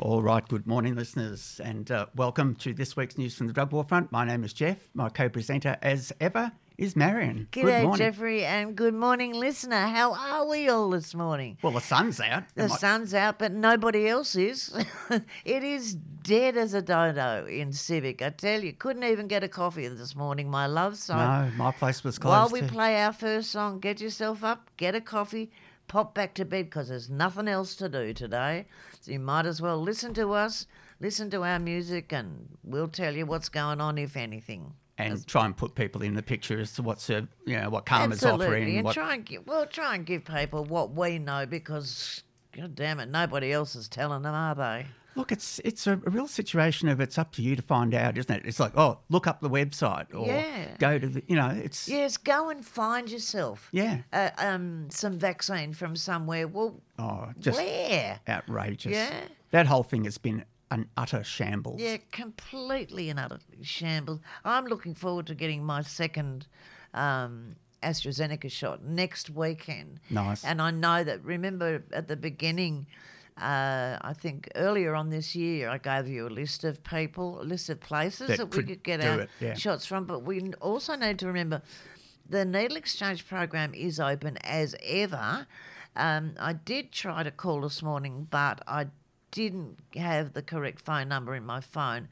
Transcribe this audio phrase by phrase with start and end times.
[0.00, 3.72] All right, good morning, listeners, and uh, welcome to this week's news from the drug
[3.72, 4.12] war front.
[4.12, 4.76] My name is Jeff.
[4.94, 7.48] My co-presenter, as ever, is Marion.
[7.50, 7.98] G'day, good morning.
[8.06, 9.88] Jeffrey, and good morning, listener.
[9.88, 11.58] How are we all this morning?
[11.62, 12.44] Well, the sun's out.
[12.54, 14.72] The Am I- sun's out, but nobody else is.
[15.44, 18.22] it is dead as a dodo in Civic.
[18.22, 20.96] I tell you, couldn't even get a coffee this morning, my love.
[20.96, 22.30] So No, my place was closed.
[22.32, 22.72] while we too.
[22.72, 25.50] play our first song, get yourself up, get a coffee,
[25.88, 28.66] pop back to bed because there's nothing else to do today.
[29.00, 30.66] So you might as well listen to us,
[31.00, 34.74] listen to our music, and we'll tell you what's going on, if anything.
[34.98, 37.86] and try and put people in the picture as to what's, uh, you know, what
[37.86, 38.76] CAHMA's Absolutely, offering.
[38.76, 42.22] and what, try and give, well, try and give people what we know because,
[42.56, 44.86] god damn it, nobody else is telling them, are they?
[45.18, 48.16] Look, it's it's a, a real situation of it's up to you to find out,
[48.16, 48.46] isn't it?
[48.46, 50.76] It's like, oh, look up the website or Yeah.
[50.78, 53.68] go to the, you know, it's Yes, go and find yourself.
[53.72, 53.98] Yeah.
[54.12, 56.46] Uh, um, some vaccine from somewhere.
[56.46, 58.20] Well, oh, just where?
[58.28, 58.92] outrageous.
[58.92, 59.10] Yeah.
[59.50, 61.80] That whole thing has been an utter shambles.
[61.80, 64.20] Yeah, completely and utterly shambles.
[64.44, 66.46] I'm looking forward to getting my second
[66.94, 70.00] um, AstraZeneca shot next weekend.
[70.10, 70.44] Nice.
[70.44, 72.86] And I know that, remember at the beginning,
[73.40, 77.44] uh, I think earlier on this year, I gave you a list of people, a
[77.44, 79.54] list of places That that, we could get our it, yeah.
[79.54, 80.04] shots from.
[80.04, 81.62] But we also need to remember
[82.28, 85.46] the needle exchange program is open as ever.
[85.96, 88.86] Um, I did try to call this morning, but I
[89.30, 92.08] didn't have the correct phone number in my phone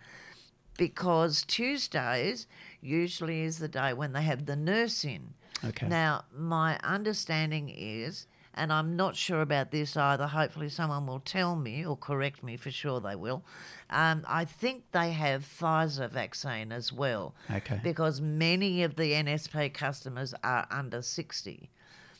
[0.76, 2.46] because Tuesdays
[2.80, 5.34] usually is the day when they have the nurse in.
[5.64, 5.88] Okay.
[5.88, 11.56] Now, my understanding is, and I'm not sure about this either, hopefully someone will tell
[11.56, 13.44] me or correct me, for sure they will.
[13.90, 17.34] Um, I think they have Pfizer vaccine as well.
[17.50, 17.80] Okay.
[17.82, 21.70] Because many of the NSP customers are under 60.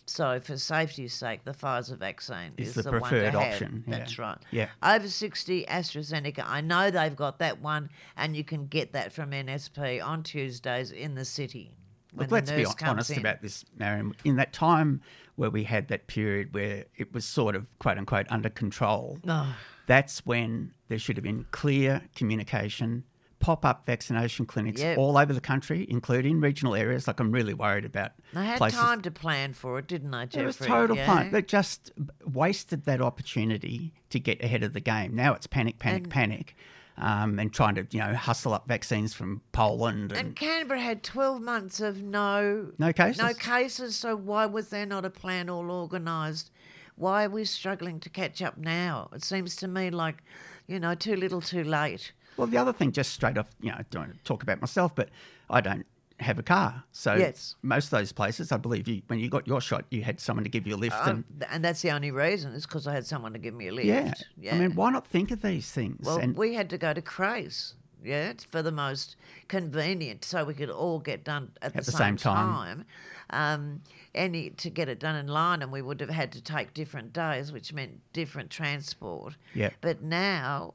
[0.08, 3.52] So, for safety's sake, the Pfizer vaccine Is is, the the, one preferred to have.
[3.54, 3.98] option, yeah.
[3.98, 4.38] That's right.
[4.52, 4.68] Yeah.
[4.80, 6.44] Over 60, AstraZeneca.
[6.46, 10.92] I know they've got that one, and you can get that from NSP on Tuesdays
[10.92, 11.72] in the city.
[12.16, 13.18] Look, let's be nurse hon- comes honest in.
[13.18, 14.14] about this, Marion.
[14.24, 15.00] In that time
[15.36, 19.54] where we had that period where it was sort of quote unquote under control, Oh.
[19.86, 23.04] that's when there should have been clear communication,
[23.38, 24.96] pop up vaccination clinics Yep.
[24.98, 27.06] all over the country, including regional areas.
[27.06, 28.78] Like I'm really worried about They had places.
[28.78, 30.42] time to plan for it, didn't they, Jeffrey?
[30.42, 31.04] It was total yeah?
[31.04, 31.32] plan.
[31.32, 31.92] They just
[32.24, 35.14] wasted that opportunity to get ahead of the game.
[35.14, 36.56] Now it's panic, panic, And- panic,
[36.98, 41.02] um, and trying to you know hustle up vaccines from Poland and, And Canberra had
[41.02, 43.22] 12 months of no no cases.
[43.22, 46.50] no cases, so why was there not a plan all organised?
[46.96, 49.10] Why are we struggling to catch up now?
[49.12, 50.22] It seems to me like,
[50.66, 52.12] you know, too little too late.
[52.38, 55.10] Well, the other thing, just straight off, you know, don't talk about myself, but
[55.50, 55.86] I don't
[56.20, 56.82] have a car.
[56.92, 57.56] So Yes.
[57.62, 60.44] most of those places, I believe you, when you got your shot, you had someone
[60.44, 60.96] to give you a lift.
[61.02, 63.68] and Um, and that's the only reason, is because I had someone to give me
[63.68, 64.24] a lift.
[64.38, 64.54] yeah.
[64.54, 66.04] I mean, why not think of these things?
[66.06, 69.16] Well, and we had to go to Crace, yeah, for the most
[69.48, 72.84] convenient, so we could all get done at, At the same time.
[73.30, 73.82] Um,
[74.14, 77.12] any to get it done in line, and we would have had to take different
[77.12, 79.34] days, which meant different transport.
[79.54, 79.74] Yep.
[79.80, 80.74] But now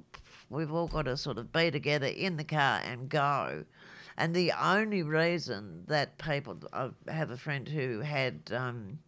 [0.50, 3.64] we've all got to sort of be together in the car and go.
[4.22, 9.00] And the only reason that people, I have a friend who had um,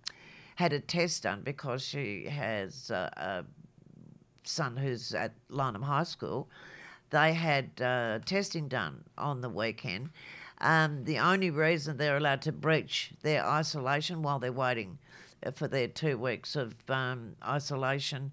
[0.56, 3.46] had a test done because she has uh, a
[4.44, 6.50] son who's at Lyneham High School,
[7.12, 10.10] they had uh, testing done on the weekend.
[10.62, 14.98] Um, the only reason they're allowed to breach their isolation while they're waiting
[15.46, 18.32] uh, for their two weeks of um, isolation,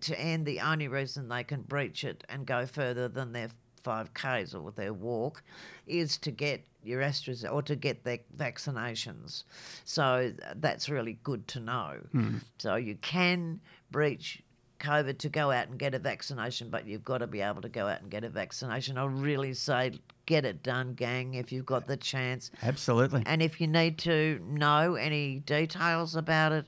[0.00, 3.50] to end, the only reason they can breach it and go further than their
[3.84, 5.42] 5Ks or their walk
[5.86, 9.44] is to get your AstraZeneca or to get their vaccinations.
[9.84, 11.98] So that's really good to know.
[12.12, 12.36] Hmm.
[12.58, 13.60] So you can
[13.90, 14.42] breach
[14.82, 17.68] COVID to go out and get a vaccination, but you've got to be able to
[17.68, 18.98] go out and get a vaccination.
[18.98, 19.92] I really say
[20.26, 22.50] get it done, gang, if you've got the chance.
[22.62, 23.22] absolutely.
[23.26, 26.66] And if you need to know any details about it,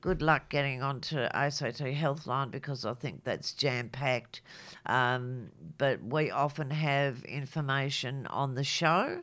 [0.00, 4.40] good luck getting onto ACT Healthline because I think that's jam packed.
[4.86, 9.22] Um, but we often have information on the show,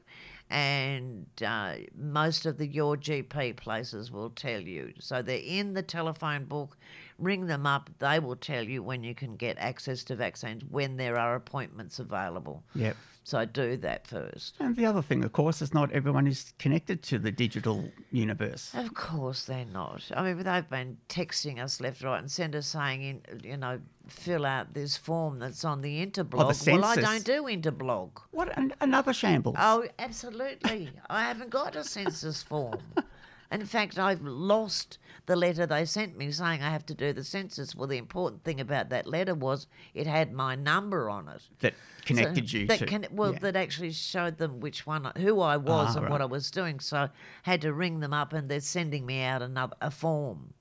[0.50, 4.94] and uh, most of the Your GP places will tell you.
[5.00, 6.78] So they're in the telephone book.
[7.19, 10.98] Ring them up, they will tell you when you can get access to vaccines when
[10.98, 12.63] there are appointments available.
[12.75, 12.96] Yep.
[13.27, 14.56] So I do that first.
[14.57, 18.71] And the other thing, of course, is not everyone is connected to the digital universe.
[18.74, 20.09] Of course they're not.
[20.15, 24.45] I mean, they've been texting us left, right, and centre saying, in, you know, fill
[24.45, 26.39] out this form that's on the Interblog.
[26.39, 28.12] Oh, well, I don't do Interblog.
[28.31, 29.57] What an, another shambles.
[29.59, 30.89] Oh, absolutely.
[31.09, 32.79] I haven't got a census form.
[33.51, 37.24] In fact, I've lost the letter they sent me saying I have to do the
[37.24, 37.75] census.
[37.75, 41.44] Well, the important thing about that letter was it had my number on it.
[41.59, 41.74] That
[42.06, 42.85] connected So you that to.
[42.85, 43.39] conne- well, yeah.
[43.39, 46.21] that actually showed them which one, who I was, Ah, and what.
[46.21, 46.79] I was doing.
[46.79, 47.09] So I
[47.44, 50.53] had to ring them up, and they're sending me out another a form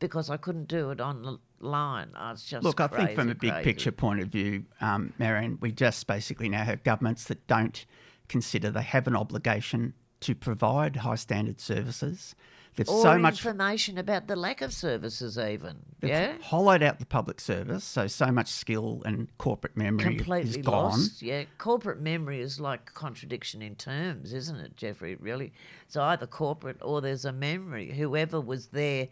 [0.00, 2.08] because I couldn't do it online.
[2.14, 3.64] I was just Look, I think from a big crazy.
[3.64, 7.84] picture point of view, um, Marion, we just basically now have governments that don't
[8.28, 12.34] consider they have an obligation to provide high standard services.
[12.78, 17.06] They've or so much information about the lack of services, even yeah, hollowed out the
[17.06, 20.90] public service, so so much skill and corporate memory completely is gone.
[20.90, 21.20] lost.
[21.20, 25.16] Yeah, corporate memory is like contradiction in terms, isn't it, Jeffrey?
[25.16, 25.52] Really,
[25.86, 27.90] it's either corporate or there's a memory.
[27.90, 29.08] Whoever was there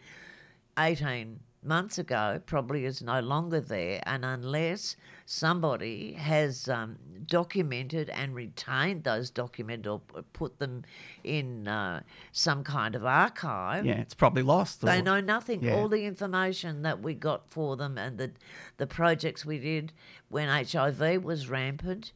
[0.79, 4.97] eighteen months ago probably is no longer there, and unless
[5.27, 6.97] somebody has um,
[7.27, 10.01] documented and retained those documents or
[10.33, 10.85] put them
[11.25, 12.01] in uh,
[12.33, 14.81] some kind of archive, Yeah, it's probably lost.
[14.81, 15.63] they know nothing.
[15.63, 15.75] yeah.
[15.75, 18.31] All the information that we got for them and the
[18.79, 19.93] the projects we did
[20.29, 22.13] when HIV was rampant,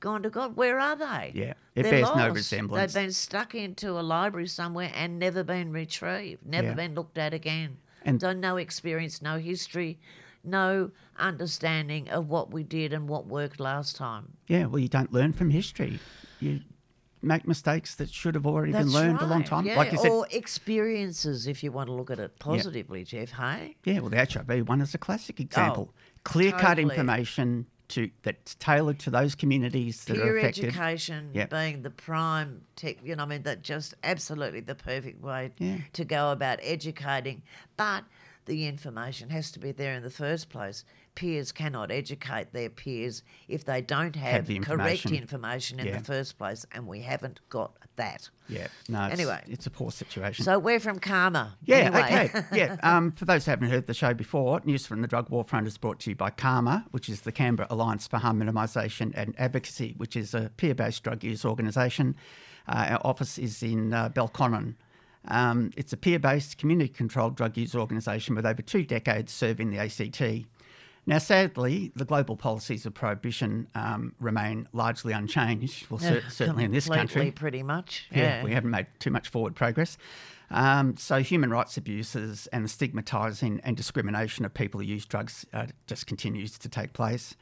[0.00, 0.56] gone to God.
[0.56, 1.32] Where are they?
[1.34, 2.92] Yeah, it They're bears no resemblance.
[2.92, 6.74] They've been stuck into a library somewhere and never been retrieved, never Yeah.
[6.74, 7.78] been looked at again.
[8.04, 9.98] And- so no experience, no history,
[10.44, 14.36] no understanding of what we did and what worked last time.
[14.46, 16.00] Yeah, well, you don't learn from history.
[16.40, 16.60] You
[17.22, 19.64] make mistakes that should have already That's been learned a long time.
[19.64, 23.30] Yeah, Like you said, or experiences, if you want to look at it positively, Jeff.
[23.30, 23.76] Hey.
[23.84, 25.94] yeah, well, the HIV one is a classic oh, example.
[26.24, 26.82] Clear cut Oh, totally.
[26.82, 30.66] information to that's tailored to those communities that Peer are affected.
[30.66, 31.50] education Yep.
[31.50, 35.78] being the prime tech, you know, I mean, that just absolutely the perfect way Yeah.
[35.94, 37.42] to go about educating.
[37.76, 38.04] But
[38.46, 40.84] the information has to be there in the first place.
[41.14, 44.70] Peers cannot educate their peers if they don't have, the correct
[45.04, 45.14] information.
[45.14, 45.98] information in Yeah.
[45.98, 48.30] the first place, and we haven't got that.
[48.48, 49.04] Yeah, no.
[49.04, 49.42] It's, Anyway.
[49.46, 50.44] it's a poor situation.
[50.44, 51.52] So we're from CAHMA.
[51.64, 52.30] Yeah, anyway.
[52.34, 52.42] okay.
[52.58, 52.76] Yeah.
[52.82, 55.66] Um, for those who haven't heard the show before, News from the Drug War Front
[55.66, 59.34] is brought to you by CAHMA, which is the Canberra Alliance for Harm Minimisation and
[59.38, 62.16] Advocacy, which is a peer based drug use organisation.
[62.66, 64.76] Uh, our office is in uh, Belconnen.
[65.28, 69.70] Um, it's a peer based, community controlled drug use organisation with over two decades serving
[69.70, 70.46] the ACT.
[71.04, 76.70] Now, sadly, the global policies of prohibition um, remain largely unchanged, well, cer- certainly in
[76.70, 77.32] this country.
[77.32, 78.06] pretty much.
[78.12, 79.98] Yeah, Yeah, we haven't made too much forward progress.
[80.50, 85.44] Um, so, human rights abuses and the stigmatising and discrimination of people who use drugs
[85.52, 87.34] uh, just continues to take place.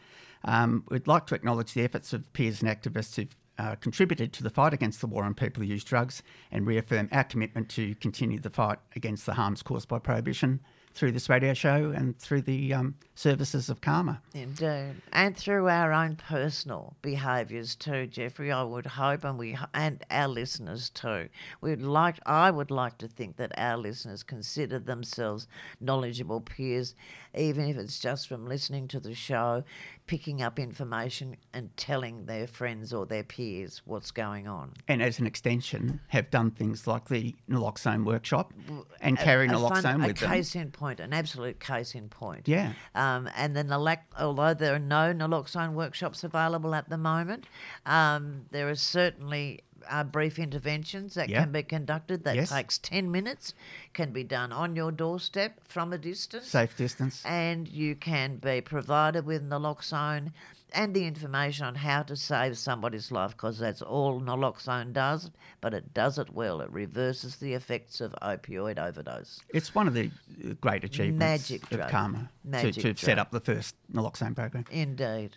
[0.45, 4.43] Um, we'd like to acknowledge the efforts of peers and activists who've uh, contributed to
[4.43, 7.95] the fight against the war on people who use drugs and reaffirm our commitment to
[7.97, 10.61] continue the fight against the harms caused by prohibition
[10.93, 14.19] through this radio show and through the um, services of CAHMA.
[14.35, 18.51] Indeed, and through our own personal behaviours too, Jeffrey.
[18.51, 21.29] I would hope, and we and our listeners too.
[21.61, 25.47] We'd like, I would like to think that our listeners consider themselves
[25.81, 26.95] knowledgeable peers,
[27.35, 29.65] even if it's just from listening to the show,
[30.07, 34.73] picking up information and telling their friends or their peers what's going on.
[34.89, 38.53] And as an extension, have done things like the naloxone workshop
[39.01, 40.31] and carry a naloxone fun- with a them.
[40.31, 42.49] case in point, an absolute case in point.
[42.49, 42.73] Yeah.
[42.95, 47.45] Um, and then nalox- although there are no naloxone workshops available at the moment,
[47.87, 51.43] um, there are certainly uh, brief interventions that Yeah.
[51.43, 52.25] can be conducted.
[52.25, 52.51] That Yes.
[52.51, 53.55] takes ten minutes,
[53.93, 57.23] can be done on your doorstep from a distance, Safe distance.
[57.25, 60.33] and you can be provided with naloxone.
[60.73, 65.75] And the information on how to save somebody's life, because that's all naloxone does, but
[65.75, 66.61] it does it well.
[66.61, 69.41] It reverses the effects of opioid overdose.
[69.53, 70.13] It's one of the
[70.49, 71.91] uh, great achievements Magic of drug.
[71.91, 74.65] CAHMA Magic to, to set up the first naloxone program.
[74.71, 75.37] Indeed.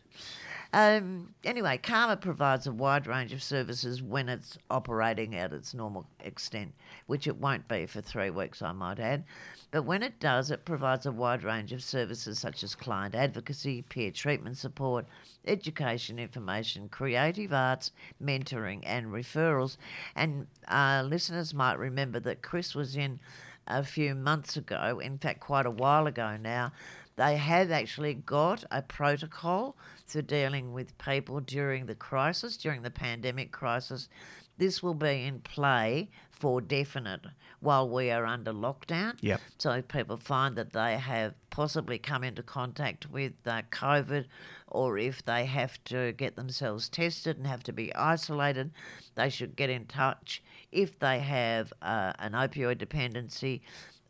[0.74, 6.08] Um, anyway, CAHMA provides a wide range of services when it's operating at its normal
[6.20, 6.74] extent,
[7.06, 9.24] which it won't be for three weeks, I might add.
[9.70, 13.84] But when it does, it provides a wide range of services such as client advocacy,
[13.84, 15.06] peer treatment support,
[15.46, 19.78] education information, creative arts, mentoring, and referrals.
[20.16, 23.20] And uh, listeners might remember that Chris was in
[23.68, 26.72] a few months ago, in fact, quite a while ago now.
[27.16, 32.92] They have actually got a protocol for dealing with people during the crisis, during the
[32.92, 34.10] pandemic crisis.
[34.58, 37.22] This will be in play for definite
[37.60, 39.16] while we are under lockdown.
[39.22, 39.42] Yep.
[39.58, 44.26] So if people find that they have possibly come into contact with uh, COVID,
[44.68, 48.72] or if they have to get themselves tested and have to be isolated,
[49.16, 50.44] they should get in touch.
[50.72, 53.62] If they have uh, an opioid dependency,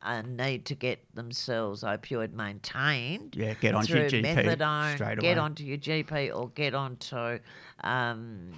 [0.04, 3.36] and need to get themselves opioid maintained.
[3.36, 5.44] Yeah, get onto your GP methadone, straight Get away.
[5.44, 7.40] onto your GP or get onto
[7.84, 8.52] um,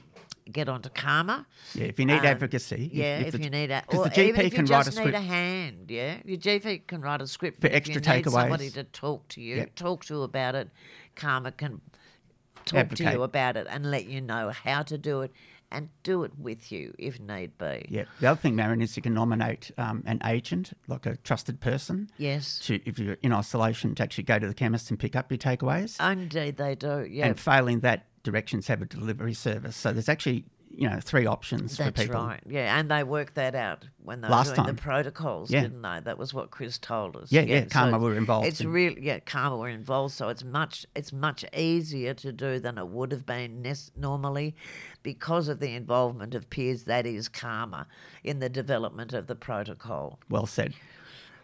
[0.51, 1.45] get onto CAHMA.
[1.73, 2.89] Yeah, if you need Um, advocacy.
[2.93, 4.85] Yeah, if, the- you need a, 'cause or the GP even if can you write
[4.85, 5.17] just a need script.
[5.17, 9.27] a hand, yeah, your GP can write a script For extra need somebody to talk
[9.29, 9.75] to you, Yep.
[9.75, 10.69] talk to you about it.
[11.15, 11.81] CAHMA can
[12.65, 15.31] talk to you about it and let you know how to do it
[15.75, 17.85] and do it with you if need be.
[17.89, 18.05] Yeah.
[18.19, 22.09] The other thing, Marion, is you can nominate um, an agent, like a trusted person,
[22.17, 25.31] Yes, to if you're in isolation, to actually go to the chemist and pick up
[25.31, 25.99] your takeaways.
[26.11, 27.05] indeed they do.
[27.09, 29.75] Yeah, And failing that, directions have a delivery service.
[29.75, 30.45] So there's actually,
[30.77, 32.21] you know, three options for That's people.
[32.21, 32.41] right.
[32.47, 34.75] Yeah, and they worked that out when they Last were doing time.
[34.75, 35.61] the protocols, Yeah.
[35.61, 35.99] didn't they?
[36.03, 37.31] That was what Chris told us.
[37.31, 40.85] Yeah, yeah, CAHMA were involved It's in- really yeah, CAHMA were involved, so it's much
[40.95, 44.55] it's much easier to do than it would have been nes- normally,
[45.03, 46.83] because of the involvement of peers.
[46.83, 47.85] That is CAHMA
[48.23, 50.19] in the development of the protocol.
[50.29, 50.73] Well said.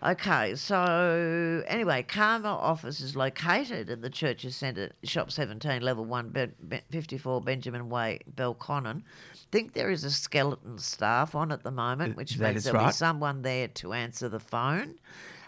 [0.03, 6.29] Okay, so anyway, CAHMA office is located in the Churches Centre, Shop 17, Level 1,
[6.29, 9.03] Be- Be- 54 Benjamin Way, Belconnen.
[9.51, 12.91] think there is a skeleton staff on at the moment, which that means there'll be
[12.93, 14.95] someone there to answer the phone.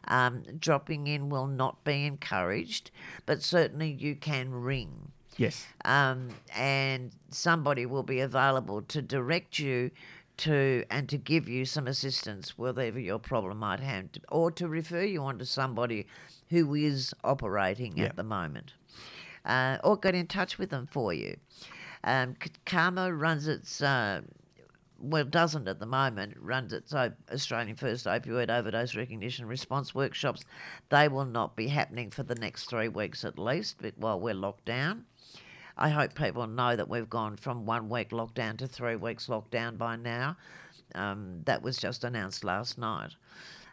[0.08, 2.92] Um, dropping in will not be encouraged,
[3.26, 5.66] but certainly you can ring Yes.
[5.86, 9.90] um, and somebody will be available to direct you
[10.38, 15.04] to and to give you some assistance whatever your problem might have, or to refer
[15.04, 16.08] you on to somebody
[16.50, 18.74] who is operating at the moment,
[19.46, 21.38] uh, or get in touch with them for you.
[22.04, 22.36] Um,
[22.66, 23.82] CAHMA runs its.
[23.82, 24.22] Uh,
[25.00, 30.46] well, doesn't at the moment, runs its Australian First Opioid Overdose Recognition Response workshops.
[30.90, 34.34] They will not be happening for the next three weeks at least, but while we're
[34.34, 35.06] locked down.
[35.78, 39.78] I hope people know that we've gone from one week lockdown to three weeks lockdown
[39.78, 40.38] by now.
[40.96, 43.16] Um, that was just announced last night.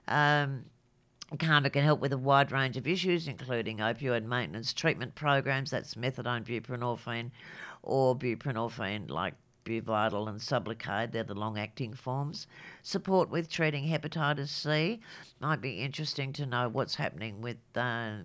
[0.09, 0.65] Um,
[1.37, 5.95] CAHMA can help with a wide range of issues, including opioid maintenance treatment programs, that's
[5.95, 7.31] methadone, buprenorphine,
[7.83, 12.47] or buprenorphine like Buvidal and Sublocade, they're the long acting forms.
[12.83, 15.01] Support with treating hepatitis C.
[15.39, 18.25] Might be interesting to know what's happening with um,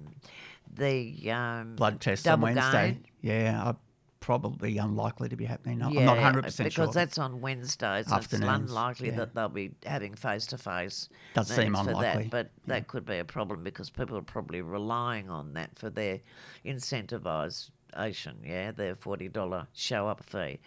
[0.73, 2.91] the um, Blood test on Wednesday.
[2.91, 3.05] gain.
[3.25, 3.73] Yeah, I
[4.19, 5.81] probably unlikely to be happening.
[5.81, 6.93] I'm not 100 percent because sure.
[6.93, 8.05] that's on Wednesdays.
[8.05, 9.15] so It's Afternoons, unlikely yeah.
[9.15, 11.09] that they'll be having face to face.
[11.33, 15.31] Does seem unlikely, that, but that could be a problem because people are probably relying
[15.31, 16.19] on that for their
[16.63, 18.35] incentivization.
[18.43, 20.59] Yeah, their forty dollar show up fee.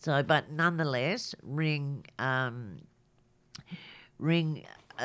[0.00, 2.78] So, but nonetheless, ring um,
[4.18, 4.64] ring.
[4.98, 5.02] Uh,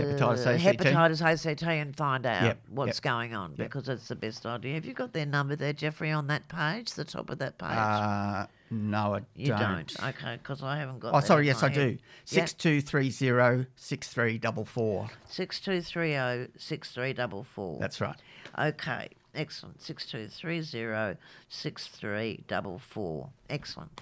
[0.00, 0.80] Hepatitis ACT?
[0.80, 4.74] hepatitis ACT and find out Yep, what's yep, going on because it's the best idea.
[4.74, 7.70] Have you got their number there, Jeffrey, on that page, the top of that page?
[7.70, 9.60] uh, no, I You don't.
[9.94, 10.08] don't.
[10.08, 11.14] Okay, because I haven't got.
[11.14, 11.46] Oh, sorry.
[11.46, 11.80] Yes, I do.
[11.80, 11.98] head.
[12.24, 15.10] Six two three zero six three double four.
[15.28, 17.78] Six two three zero six three double four.
[17.78, 18.16] That's right.
[18.58, 19.10] okay.
[19.34, 19.82] Excellent.
[19.82, 21.16] Six two three zero
[21.48, 23.30] six three double four.
[23.50, 24.00] Excellent.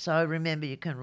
[0.00, 0.96] So remember, you can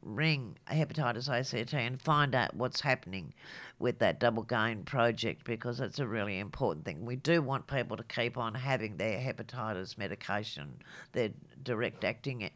[0.00, 3.34] ring hepatitis ACT and find out what's happening
[3.78, 7.04] with that double gain project because it's a really important thing.
[7.04, 10.72] We do want people to keep on having their hepatitis medication,
[11.12, 11.28] their
[11.62, 12.48] direct acting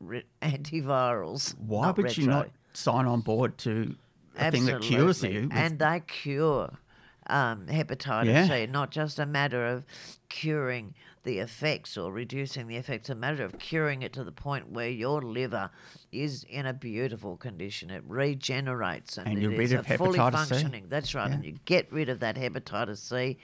[0.42, 1.58] antivirals.
[1.58, 3.96] Why would you not sign on board to
[4.38, 5.48] a thing that cures you?
[5.50, 6.78] And they cure
[7.26, 8.46] um, hepatitis Yeah.
[8.46, 9.82] C, not just a matter of
[10.28, 10.94] curing
[11.24, 14.88] the effects or reducing the effects, a matter of curing it to the point where
[14.88, 15.70] your liver
[16.10, 17.90] is in a beautiful condition.
[17.90, 20.50] It regenerates and, And you're rid of a fully hepatitis C.
[20.54, 20.86] functioning.
[20.88, 21.30] That's right.
[21.30, 23.38] And you get rid of that hepatitis C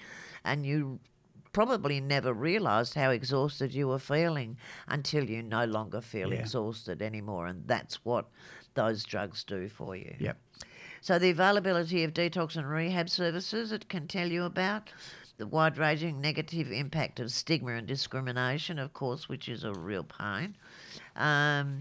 [0.44, 0.98] and you
[1.52, 4.56] probably never realised how exhausted you were feeling
[4.88, 6.40] until you no longer feel Yeah.
[6.40, 7.46] exhausted anymore.
[7.46, 8.26] And that's what
[8.74, 10.14] those drugs do for you.
[10.18, 10.36] Yep.
[11.00, 14.90] So the availability of detox and rehab services it can tell you about
[15.38, 20.56] the wide-ranging negative impact of stigma and discrimination, of course, which is a real pain.
[21.14, 21.78] Um,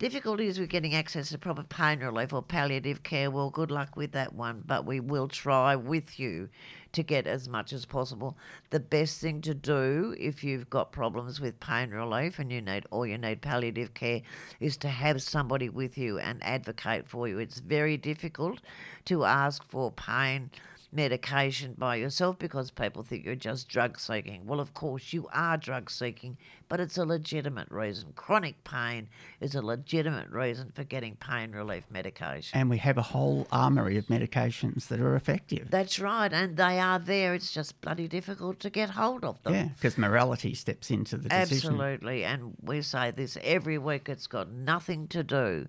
[0.00, 3.30] difficulties with getting access to proper pain relief or palliative care.
[3.30, 6.48] Well, good luck with that one, but we will try with you
[6.90, 8.36] to get as much as possible.
[8.70, 12.84] The best thing to do if you've got problems with pain relief and you need
[12.90, 14.22] or you need palliative care
[14.58, 17.38] is to have somebody with you and advocate for you.
[17.38, 18.60] It's very difficult
[19.04, 20.50] to ask for pain
[20.94, 24.46] medication by yourself because people think you're just drug seeking.
[24.46, 28.12] Well, of course, you are drug seeking, but it's a legitimate reason.
[28.14, 29.08] Chronic pain
[29.40, 32.58] is a legitimate reason for getting pain relief medication.
[32.58, 35.70] And we have a whole armory of medications that are effective.
[35.70, 37.34] That's right, and they are there.
[37.34, 39.54] It's just bloody difficult to get hold of them.
[39.54, 41.72] Yeah, because morality steps into the decision.
[41.72, 44.08] Absolutely, and we say this every week.
[44.08, 45.66] It's got nothing to do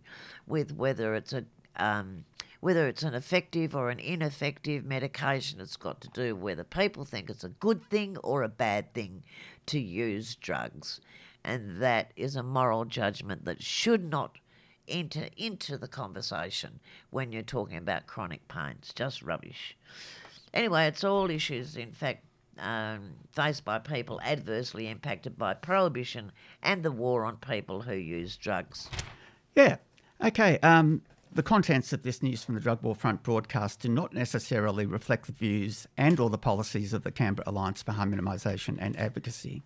[0.47, 1.45] with whether it's a
[1.77, 2.25] um,
[2.65, 5.61] whether it's an effective or an ineffective medication.
[5.61, 9.21] It's got to do whether people think it's a good thing or a bad thing
[9.67, 10.99] to use drugs.
[11.43, 14.39] and that is a moral judgment that should not
[14.87, 16.79] enter into the conversation
[17.11, 18.73] when you're talking about chronic pain.
[18.79, 19.77] It's just rubbish.
[20.51, 22.25] Anyway, it's all issues, in fact,
[22.57, 26.31] um, faced by people adversely impacted by prohibition
[26.63, 28.89] and the war on people who use drugs.
[29.53, 29.75] Yeah.
[30.19, 30.57] Okay.
[30.63, 31.03] Um,
[31.35, 35.25] the contents of this News from the Drug War Front broadcast do not necessarily reflect
[35.25, 39.61] the views and or the policies of the Canberra Alliance for Harm Minimisation and Advocacy.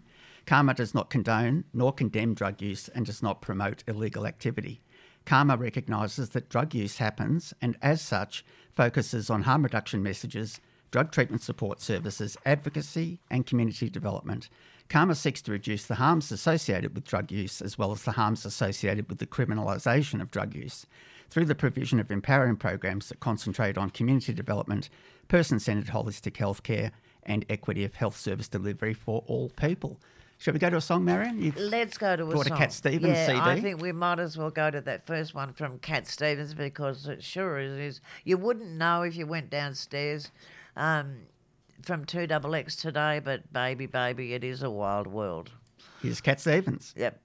[0.47, 4.81] CAHMA does not condone nor condemn drug use and does not promote illegal activity.
[5.27, 8.43] CAHMA recognises that drug use happens and, as such,
[8.75, 10.59] focuses on harm reduction messages,
[10.89, 14.49] drug treatment support services, advocacy, and community development.
[14.89, 18.43] CAHMA seeks to reduce the harms associated with drug use as well as the harms
[18.43, 20.88] associated with the criminalisation of drug use
[21.29, 24.89] through the provision of empowering programs that concentrate on community development,
[25.27, 26.91] person centred holistic healthcare,
[27.24, 30.00] and equity of health service delivery for all people.
[30.39, 31.41] Shall we go to a song, Marion?
[31.41, 32.55] You've Let's go to a brought song.
[32.55, 33.39] a Cat Stevens yeah, CD.
[33.39, 37.07] I think we might as well go to that first one from Cat Stevens because
[37.07, 37.74] it sure is.
[37.74, 40.31] is you wouldn't know if you went downstairs
[40.77, 41.24] um,
[41.81, 45.51] from 2XX today, but baby, baby, it is a wild world.
[46.01, 46.93] Here's Cat Stevens.
[46.98, 47.19] Yep.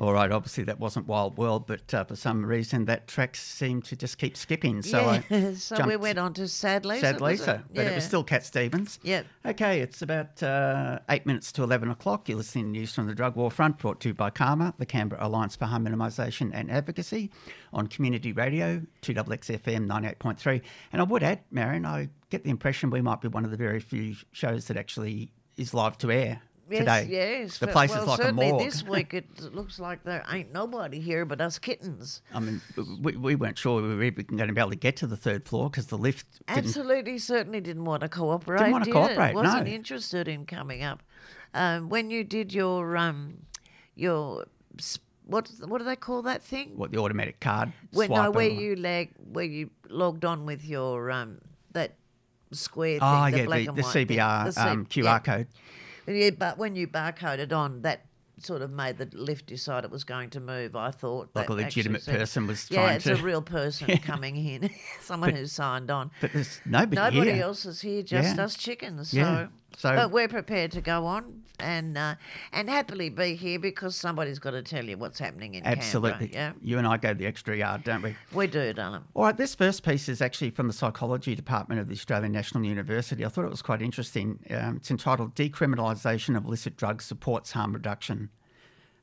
[0.00, 3.84] All right, obviously that wasn't Wild World, but uh, for some reason that track seemed
[3.86, 4.80] to just keep skipping.
[4.82, 7.00] So yeah, so we went on to Sad Lisa.
[7.00, 7.74] Sad Lisa, it?
[7.74, 9.00] but it was still Cat Stevens.
[9.02, 9.26] Yep.
[9.46, 12.28] Okay, it's about uh, eight minutes to 11 o'clock.
[12.28, 14.86] You're listening to news from the Drug War Front, brought to you by CAHMA, the
[14.86, 17.32] Canberra Alliance for Harm Minimisation and Advocacy,
[17.72, 20.62] on Community Radio, 2XXFM 98.3.
[20.92, 23.56] And I would add, Marion, I get the impression we might be one of the
[23.56, 27.06] very few shows that actually is live to air Yes, today.
[27.10, 27.58] yes.
[27.58, 28.64] The place well, is like a certainly morgue.
[28.64, 32.22] this week it looks like there ain't nobody here but us kittens.
[32.34, 32.60] I mean,
[33.00, 35.16] we, we weren't sure we were even going to be able to get to the
[35.16, 36.26] third floor because the lift.
[36.48, 38.58] Absolutely, certainly didn't want to cooperate.
[38.58, 39.34] Didn't want to did cooperate, It?
[39.34, 39.72] Wasn't no.
[39.72, 41.02] interested in coming up.
[41.54, 43.38] Um, when you did your um,
[43.94, 44.44] your
[45.24, 46.72] what what do they call that thing?
[46.76, 47.72] What the automatic card?
[47.92, 51.38] When, no, where you lag, where you logged on with your um,
[51.72, 51.96] that
[52.52, 55.18] square thing, Oh, the yeah, black the, and the CBR the C- um, QR yeah.
[55.18, 55.46] code.
[56.08, 58.06] Yeah, but when you barcoded on, that
[58.40, 60.76] sort of made the lift decide it was going to move.
[60.76, 63.14] I thought Like That a legitimate said- person was Yeah, it's to.
[63.14, 66.10] a real person coming in, someone who's signed on.
[66.20, 67.42] But there's nobody, Nobody here.
[67.42, 68.44] else is here, just Yeah.
[68.44, 69.10] us chickens.
[69.10, 72.14] So, Yeah, so- but we're prepared to go on and uh,
[72.52, 76.28] and happily be here because somebody's got to tell you what's happening in Absolutely.
[76.28, 76.54] Canberra.
[76.62, 78.16] You and I go the extra yard, don't we?
[78.32, 79.02] We do, darling.
[79.14, 82.64] All right, this first piece is actually from the psychology department of the Australian National
[82.64, 83.24] University.
[83.24, 84.38] I thought it was quite interesting.
[84.50, 88.30] Um, it's entitled Decriminalisation of Illicit Drugs Supports Harm Reduction.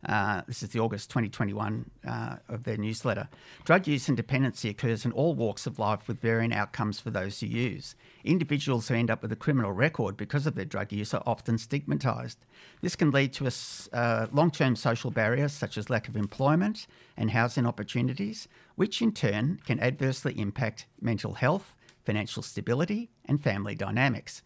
[0.07, 3.27] Uh, this is the August 2021 uh, of their newsletter.
[3.63, 7.39] Drug use and dependency occurs in all walks of life with varying outcomes for those
[7.39, 7.95] who use.
[8.23, 11.57] Individuals who end up with a criminal record because of their drug use are often
[11.57, 12.37] stigmatised.
[12.81, 16.85] This can lead to a uh, long-term social barriers such as lack of employment
[17.17, 21.73] and housing opportunities, which in turn can adversely impact mental health,
[22.05, 24.43] financial stability, and family dynamics.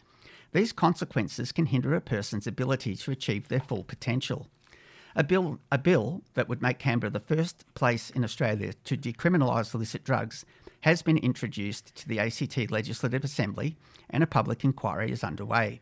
[0.52, 4.48] These consequences can hinder a person's ability to achieve their full potential.
[5.20, 9.76] A bill, a bill that would make Canberra the first place in Australia to decriminalise
[9.76, 10.46] illicit drugs
[10.84, 13.76] has been introduced to the ACT Legislative Assembly
[14.10, 15.82] and a public inquiry is underway.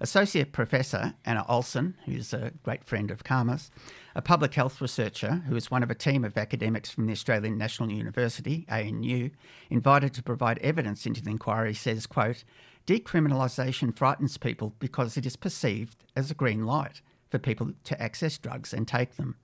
[0.00, 3.70] Associate Professor Anna Olsen, who's a great friend of CAHMA's,
[4.14, 7.58] a public health researcher who is one of a team of academics from the Australian
[7.58, 9.28] National University, ANU,
[9.68, 12.42] invited to provide evidence into the inquiry, says, quote,
[12.86, 17.02] Decriminalisation frightens people because it is perceived as a green light
[17.32, 19.36] for people to access drugs and take them.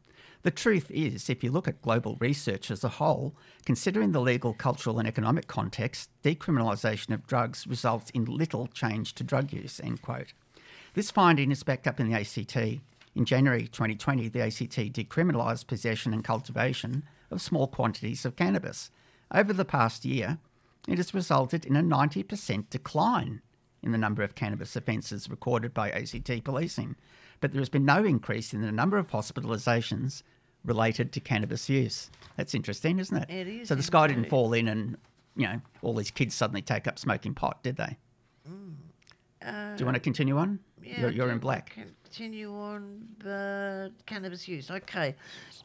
[0.43, 4.53] The truth is, if you look at global research as a whole, considering the legal,
[4.53, 9.81] cultural, and economic context, decriminalisation of drugs results in little change to drug use.
[9.81, 10.35] End quote.
[10.93, 12.57] This finding is backed up in the ACT.
[13.17, 18.91] In January 2020, the ACT decriminalised possession and cultivation of small quantities of cannabis.
[19.33, 20.39] Over the past year,
[20.87, 23.41] it has resulted in a 90% decline
[23.83, 26.97] in the number of cannabis offences recorded by ACT policing,
[27.41, 30.23] but there has been no increase in the number of hospitalisations
[30.65, 32.11] related to cannabis use.
[32.37, 33.31] That's interesting, isn't it?
[33.31, 34.97] It is So the sky didn't fall in and,
[35.37, 37.97] you know, all these kids suddenly take up smoking pot, did they?
[39.41, 40.59] Do you want to continue on?
[40.83, 41.73] Yeah, you're, you're in black.
[41.75, 44.71] Continue on uh, cannabis use.
[44.71, 45.15] Okay.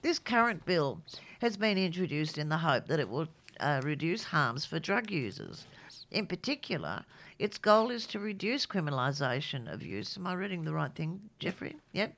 [0.02, 1.02] This current bill
[1.42, 3.28] has been introduced in the hope that it will
[3.60, 5.66] uh, reduce harms for drug users.
[6.13, 7.04] In particular,
[7.39, 10.15] its goal is to reduce criminalisation of use.
[10.15, 11.76] Am I reading the right thing, Jeffrey?
[11.91, 12.15] Yep.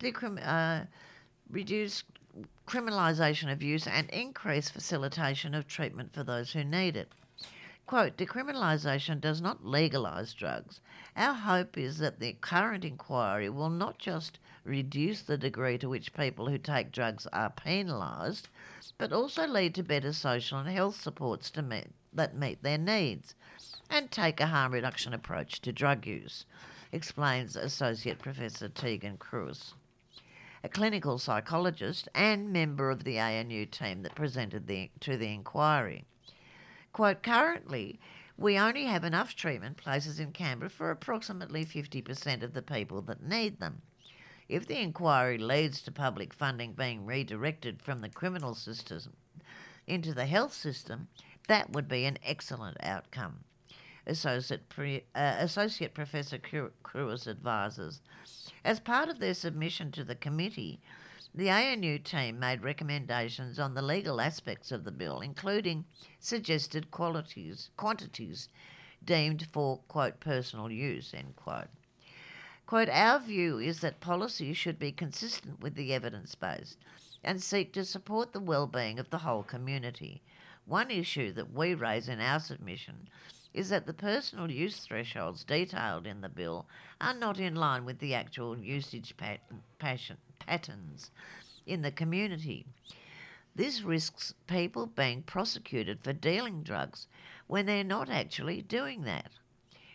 [0.00, 0.86] Decrim- uh,
[1.50, 2.04] reduce
[2.66, 7.12] criminalisation of use and increase facilitation of treatment for those who need it.
[7.86, 10.80] quote, decriminalisation does not legalise drugs.
[11.16, 16.12] Our hope is that the current inquiry will not just reduce the degree to which
[16.12, 18.48] people who take drugs are penalised,
[18.98, 21.88] but also lead to better social and health supports to meet,
[22.18, 23.34] that meet their needs
[23.90, 26.44] and take a harm reduction approach to drug use,
[26.92, 29.72] explains Associate Professor Tegan Cruwys,
[30.62, 36.04] a clinical psychologist and member of the ANU team that presented the, to the inquiry.
[36.92, 37.98] Quote, currently,
[38.36, 43.22] we only have enough treatment places in Canberra for approximately 50% of the people that
[43.22, 43.82] need them.
[44.48, 49.12] If the inquiry leads to public funding being redirected from the criminal system
[49.86, 51.08] into the health system,
[51.48, 53.40] that would be an excellent outcome.
[54.06, 58.00] Associate, Pre, uh, Associate Professor Cruwys advises.
[58.64, 60.80] As part of their submission to the committee,
[61.34, 65.84] the ANU team made recommendations on the legal aspects of the bill, including
[66.18, 68.48] suggested qualities, quantities
[69.04, 71.68] deemed for, quote, personal use, end quote.
[72.66, 76.76] Quote, our view is that policy should be consistent with the evidence base
[77.22, 80.22] and seek to support the well-being of the whole community.
[80.68, 83.08] One issue that we raise in our submission
[83.54, 86.66] is that the personal use thresholds detailed in the bill
[87.00, 89.40] are not in line with the actual usage pat-
[89.78, 91.10] passion, patterns
[91.64, 92.66] in the community.
[93.54, 97.06] This risks people being prosecuted for dealing drugs
[97.46, 99.30] when they're not actually doing that.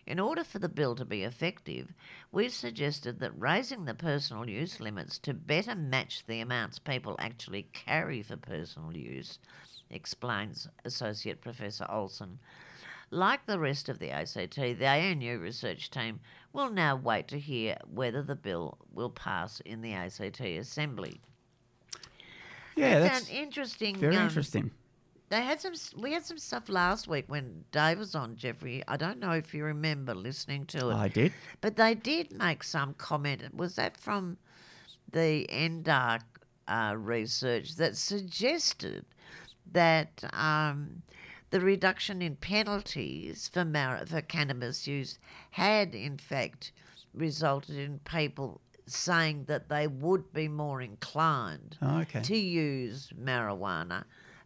[0.08, 1.94] In order for the bill to be effective,
[2.32, 7.68] we've suggested that raising the personal use limits to better match the amounts people actually
[7.72, 9.38] carry for personal use,
[9.94, 12.38] explains Associate Professor Olsen.
[13.10, 16.20] Like the rest of the ACT, the ANU research team
[16.52, 21.20] will now wait to hear whether the bill will pass in the ACT Assembly.
[22.76, 23.96] Yeah, that's an interesting.
[23.96, 24.70] Very um, interesting.
[25.28, 25.74] They had some.
[25.96, 28.82] We had some stuff last week when Dave was on, Jeffrey.
[28.88, 30.94] I don't know if you remember listening to it.
[30.94, 31.32] I did.
[31.60, 33.54] But they did make some comment.
[33.54, 34.38] Was that from
[35.12, 36.22] the NDARC
[36.66, 39.04] uh, research that suggested
[39.74, 41.02] that um,
[41.50, 45.18] the reduction in penalties for mar- for cannabis use
[45.50, 46.72] had in fact
[47.12, 52.20] resulted in people saying that they would be more inclined Oh, okay.
[52.22, 54.04] to use marijuana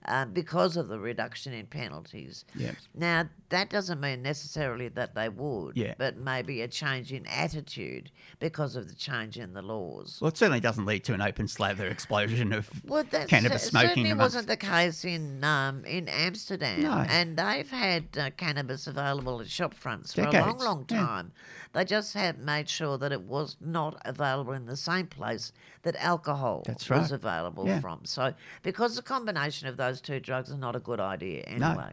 [0.09, 2.45] uh, because of the reduction in penalties.
[2.55, 2.73] Yeah.
[2.95, 5.95] Now, that doesn't mean necessarily that they would, Yeah.
[5.99, 10.19] but maybe a change in attitude because of the change in the laws.
[10.21, 13.71] Well, it certainly doesn't lead to an open slather explosion of Well, that cannabis cer-
[13.71, 17.05] smoking certainly amongst- wasn't the case in um, in Amsterdam, No.
[17.09, 21.23] and they've had uh, cannabis available at shop fronts for a long, long yeah.
[21.73, 25.53] They just had made sure that it was not available in the same place
[25.83, 27.81] that alcohol That's was available Yeah.
[27.81, 28.05] from.
[28.05, 31.75] So, because the combination of those two drugs is not a good idea anyway.
[31.75, 31.91] No.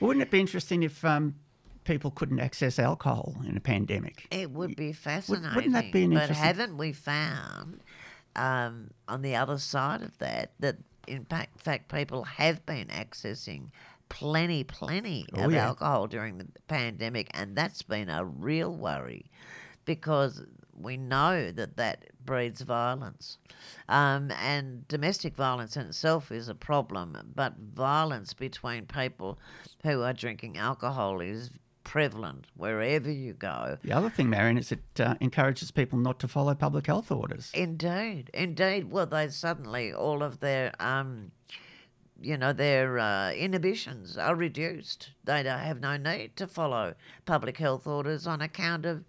[0.00, 1.36] Wouldn't it be interesting if um,
[1.84, 4.26] people couldn't access alcohol in a pandemic?
[4.30, 5.54] It would be fascinating.
[5.54, 7.80] wouldn't that be an but haven't we found
[8.36, 13.68] um, on the other side of that that in fact, fact people have been accessing
[14.14, 15.66] plenty, plenty Oh, of yeah.
[15.66, 19.30] alcohol during the pandemic, and that's been a real worry
[19.84, 23.38] because we know that that breeds violence.
[23.88, 29.38] Um, and domestic violence in itself is a problem, but violence between people
[29.82, 31.50] who are drinking alcohol is
[31.84, 33.76] prevalent wherever you go.
[33.82, 37.50] The other thing, Marion, is it uh, encourages people not to follow public health orders.
[37.52, 38.90] Indeed, indeed.
[38.90, 41.30] Well, they suddenly all of their, um,
[42.24, 45.10] you know, their uh, inhibitions are reduced.
[45.24, 46.94] They don't have no need to follow
[47.26, 49.04] public health orders on account of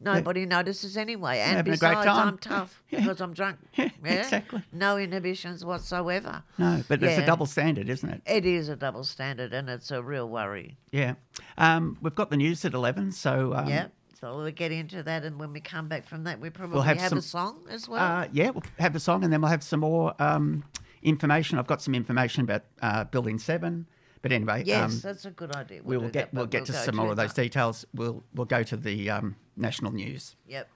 [0.00, 1.38] nobody notices anyway.
[1.40, 2.28] And having a great besides, time.
[2.28, 3.00] I'm tough Yeah.
[3.00, 3.58] because I'm drunk.
[3.76, 4.62] Yeah, exactly.
[4.72, 6.42] No inhibitions whatsoever.
[6.58, 8.22] No, but it's a double standard, isn't it?
[8.26, 10.76] It is a double standard, and it's a real worry.
[10.92, 11.14] Yeah.
[11.58, 13.54] Um, we've got the news at 11, so.
[13.54, 13.86] Um, yeah.
[14.20, 16.98] So we'll get into that, and when we come back from that, we probably have
[16.98, 18.00] have, some- a song as well.
[18.02, 20.64] Uh, yeah, we'll have a song and then we'll have some more um,
[21.04, 21.58] information.
[21.58, 23.86] I've got some information about uh, Building 7.
[24.22, 25.82] But anyway, yes, um, that's a good idea.
[25.84, 27.84] we will do get that, we'll get to go some more of those details.
[27.92, 30.34] We'll we'll go to the um, national news.
[30.48, 30.66] Yep.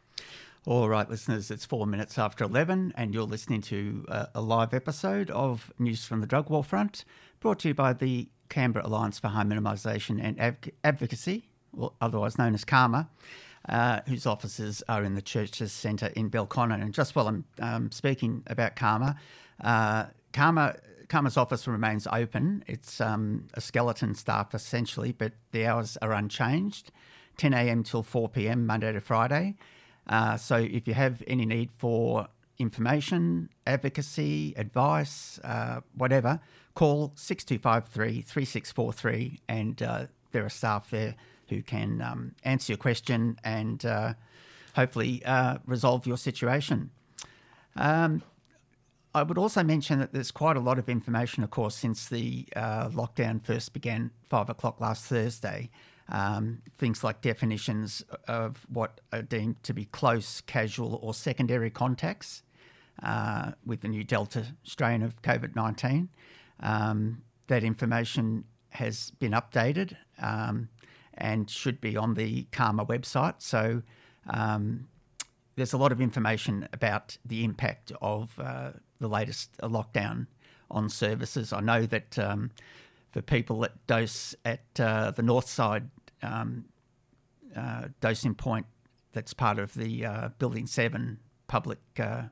[0.67, 4.75] All right, listeners, it's four minutes after 11, and you're listening to uh, a live
[4.75, 7.07] episode of News from the Drug War Front,
[7.41, 12.37] brought to you by the Canberra Alliance for Harm Minimisation and Adv- Advocacy, or otherwise
[12.37, 13.09] known as CAHMA,
[13.67, 16.83] uh, whose offices are in the Churches Centre in Belconnen.
[16.83, 19.17] And just while I'm um, speaking about CAHMA,
[19.62, 20.79] uh, CAHMA.
[21.09, 22.62] CAHMA's office remains open.
[22.67, 26.93] It's um, a skeleton staff essentially, but the hours are unchanged
[27.38, 27.83] 10 a.m.
[27.83, 29.55] till 4 p.m., Monday to Friday.
[30.07, 36.41] Uh, so if you have any need for information, advocacy, advice, uh, whatever,
[36.75, 41.14] call 6253 3643 and uh, there are staff there
[41.49, 44.14] who can um, answer your question and uh,
[44.75, 46.91] hopefully uh, resolve your situation.
[47.77, 48.23] Um,
[49.14, 52.47] I would also mention that there's quite a lot of information, of course, since the
[52.55, 55.71] uh, lockdown first began five o'clock last Thursday.
[56.11, 62.42] Um, things like definitions of what are deemed to be close, casual, or secondary contacts
[63.03, 66.09] uh, with the new Delta strain of COVID 19.
[66.61, 70.68] Um, that information has been updated um,
[71.14, 73.35] and should be on the CAHMA website.
[73.38, 73.83] So
[74.29, 74.88] um,
[75.57, 80.27] there's a lot of information about the impact of uh, the latest lockdown
[80.71, 81.53] on services.
[81.53, 82.51] I know that um,
[83.13, 85.89] for people at dose at uh, the north side
[86.23, 86.67] um,
[87.57, 88.67] uh, dosing point,
[89.13, 92.25] that's part of the uh, Building 7 public uh,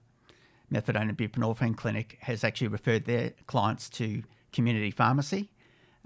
[0.72, 5.50] methadone and buprenorphine clinic, has actually referred their clients to community pharmacy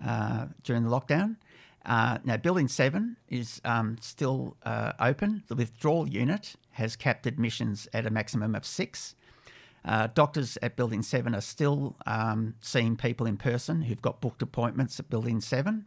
[0.04, 1.36] uh, during the lockdown.
[1.84, 5.42] Uh, now, Building 7 is um, still uh, open.
[5.48, 9.14] The withdrawal unit has capped admissions at a maximum of six.
[9.84, 14.42] Uh, doctors at Building 7 are still um, seeing people in person who've got booked
[14.42, 15.86] appointments at Building 7,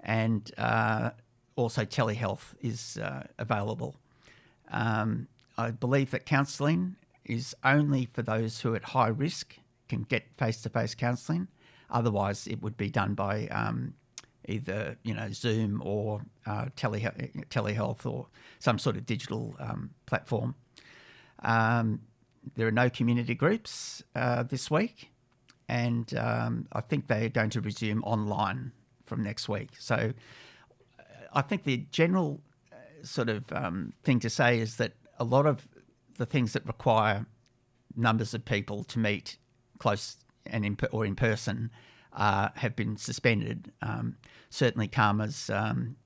[0.00, 1.10] and uh,
[1.56, 3.96] also telehealth is uh, available.
[4.70, 9.56] Um, I believe that counselling is only for those who are at high risk
[9.88, 11.48] can get face to face counselling.
[11.90, 13.94] Otherwise, it would be done by um,
[14.48, 17.00] either you know Zoom or uh, tele-
[17.50, 18.26] telehealth or
[18.58, 20.54] some sort of digital um, platform.
[21.42, 22.00] Um,
[22.56, 25.10] there are no community groups uh, this week,
[25.68, 28.72] and um, I think they are going to resume online
[29.04, 29.70] from next week.
[29.78, 30.12] So
[31.32, 32.40] I think the general
[32.72, 35.68] uh, sort of um, thing to say is that a lot of
[36.16, 37.26] the things that require
[37.96, 39.36] numbers of people to meet
[39.78, 41.70] close and in, or in person
[42.12, 43.72] uh, have been suspended.
[43.82, 44.16] Um,
[44.50, 45.96] certainly, CAHMA's um,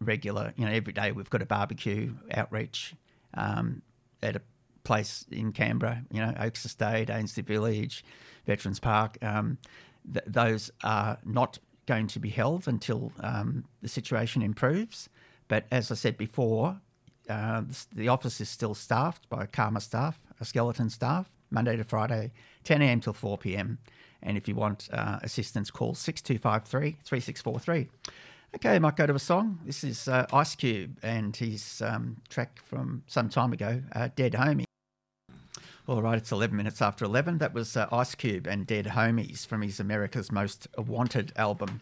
[0.00, 2.94] regular, you know, every day we've got a barbecue outreach
[3.34, 3.82] um,
[4.22, 4.42] at a
[4.86, 8.04] place in Canberra, you know, Oaks Estate, Ainslie Village,
[8.46, 9.18] Veterans Park.
[9.20, 9.58] Um,
[10.10, 15.08] th- those are not going to be held until um, the situation improves.
[15.48, 16.80] But as I said before,
[17.28, 22.32] uh, the office is still staffed by CAHMA staff, a skeleton staff, Monday to Friday,
[22.64, 23.00] 10 a.m.
[23.00, 23.78] till 4 p.m.
[24.22, 27.88] And if you want uh, assistance, call 6253 3643.
[28.54, 29.58] Okay, I might go to a song.
[29.64, 34.32] This is uh, Ice Cube and his um, track from some time ago, uh, Dead
[34.32, 34.66] Homie.
[35.88, 37.38] All right, it's 11 minutes after 11.
[37.38, 41.80] That was uh, Ice Cube and Dead Homies from his America's Most Wanted album.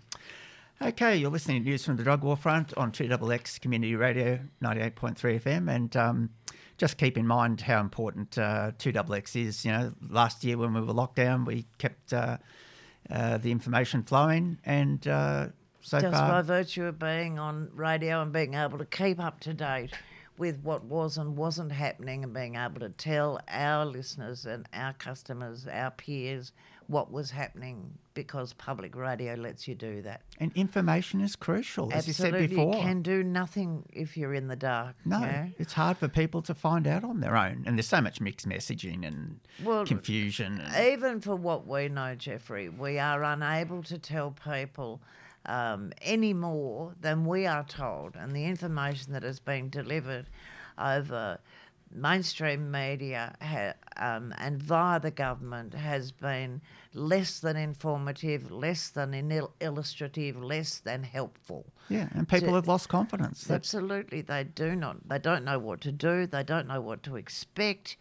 [0.83, 5.41] Okay, you're listening to News from the Drug War Front on 2XX Community Radio 98.3
[5.41, 5.75] FM.
[5.75, 6.31] And um,
[6.77, 9.65] just keep in mind how important uh, 2XX is.
[9.65, 12.37] You know, last year when we were locked down, we kept uh,
[13.09, 14.59] uh, the information flowing.
[14.67, 15.47] And uh,
[15.81, 16.29] so Just far.
[16.29, 19.93] by virtue of being on radio and being able to keep up to date
[20.37, 24.93] with what was and wasn't happening and being able to tell our listeners and our
[24.95, 26.53] customers, our peers,
[26.87, 30.21] what was happening because public radio lets you do that.
[30.39, 32.75] And information is crucial, as Absolutely, you said before.
[32.75, 34.95] you can do nothing if you're in the dark.
[35.05, 35.51] No, you know?
[35.59, 37.65] it's hard for people to find out on their own.
[37.67, 40.61] And there's so much mixed messaging and Well, confusion.
[40.61, 45.01] And, even for what we know, Jeffrey, we are unable to tell people
[45.47, 50.27] um, any more than we are told, and the information that is being delivered
[50.79, 51.39] over
[51.97, 56.61] mainstream media ha- um, and via the government has been
[56.93, 61.67] less than informative, less than inil- illustrative, less than helpful.
[61.89, 63.49] yeah, and people to- have lost confidence.
[63.51, 65.09] Absolutely, they do not.
[65.09, 66.27] They don't know what to do.
[66.27, 67.97] They don't know what to expect.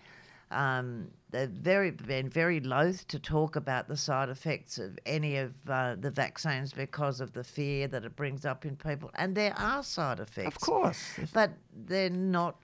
[0.54, 5.54] Um, they've very been very loath to talk about the side effects of any of
[5.68, 9.12] uh, the vaccines because of the fear that it brings up in people.
[9.16, 11.02] And there are side effects, of course.
[11.34, 12.56] but they're not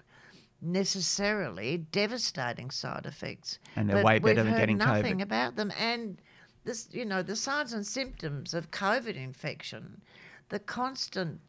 [0.62, 3.60] necessarily devastating side effects.
[3.76, 5.24] And they're But way better than heard getting nothing COVID.
[5.24, 5.72] about them.
[5.80, 6.22] And
[6.66, 10.02] this, you know, the signs and symptoms of COVID infection,
[10.50, 11.40] the constant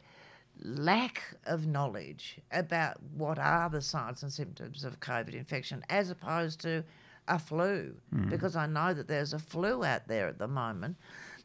[0.63, 6.61] lack of knowledge about what are the signs and symptoms of COVID infection as opposed
[6.63, 6.85] to
[7.29, 8.29] a flu, Hmm.
[8.29, 10.97] because I know that there's a flu out there at the moment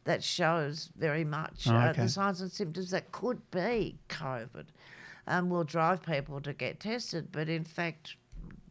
[0.03, 2.03] that shows very much Oh, uh, okay.
[2.03, 4.65] the signs and symptoms that could be COVID.
[5.27, 8.15] Um, will drive people to get tested, but in fact,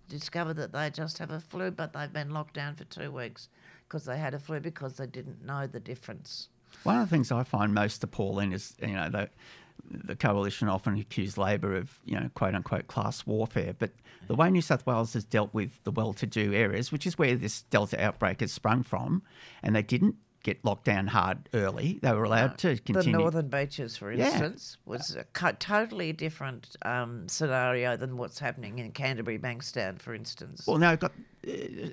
[0.08, 3.48] discover that they just have a flu, but they've been locked down for two weeks
[3.88, 6.48] because they had a flu because they didn't know the difference.
[6.84, 9.30] One of the things I find most appalling is, you know, the,
[9.90, 13.74] the coalition often accuse Labor of, you know, quote unquote class warfare.
[13.78, 13.90] But
[14.26, 17.18] the way New South Wales has dealt with the well to do areas, which is
[17.18, 19.22] where this Delta outbreak has sprung from,
[19.62, 21.98] and they didn't get locked down hard early.
[22.02, 23.12] They were allowed to continue.
[23.12, 23.18] The.
[23.18, 24.26] Northern Beaches, for Yeah.
[24.26, 30.14] instance, was a co- totally different um, scenario than what's happening in Canterbury Bankstown, for
[30.14, 30.66] instance.
[30.66, 31.12] Well, now we've got
[31.48, 31.52] uh,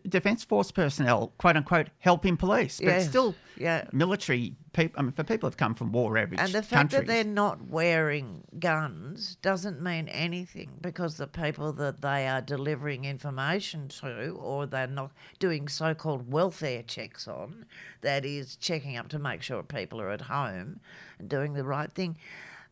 [0.10, 3.86] Defence Force personnel, quote unquote, helping police, but Yeah, still yeah.
[3.94, 5.00] military people.
[5.00, 7.68] I mean, for people who've come from war ravaged And the fact that they're not
[7.68, 14.66] wearing guns doesn't mean anything because the people that they are delivering information to, or
[14.66, 17.66] they're not doing so called welfare checks on,
[18.02, 20.80] that is, checking up to make sure people are at home
[21.20, 22.18] and doing the right thing,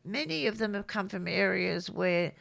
[0.03, 2.33] many of them have come from areas where.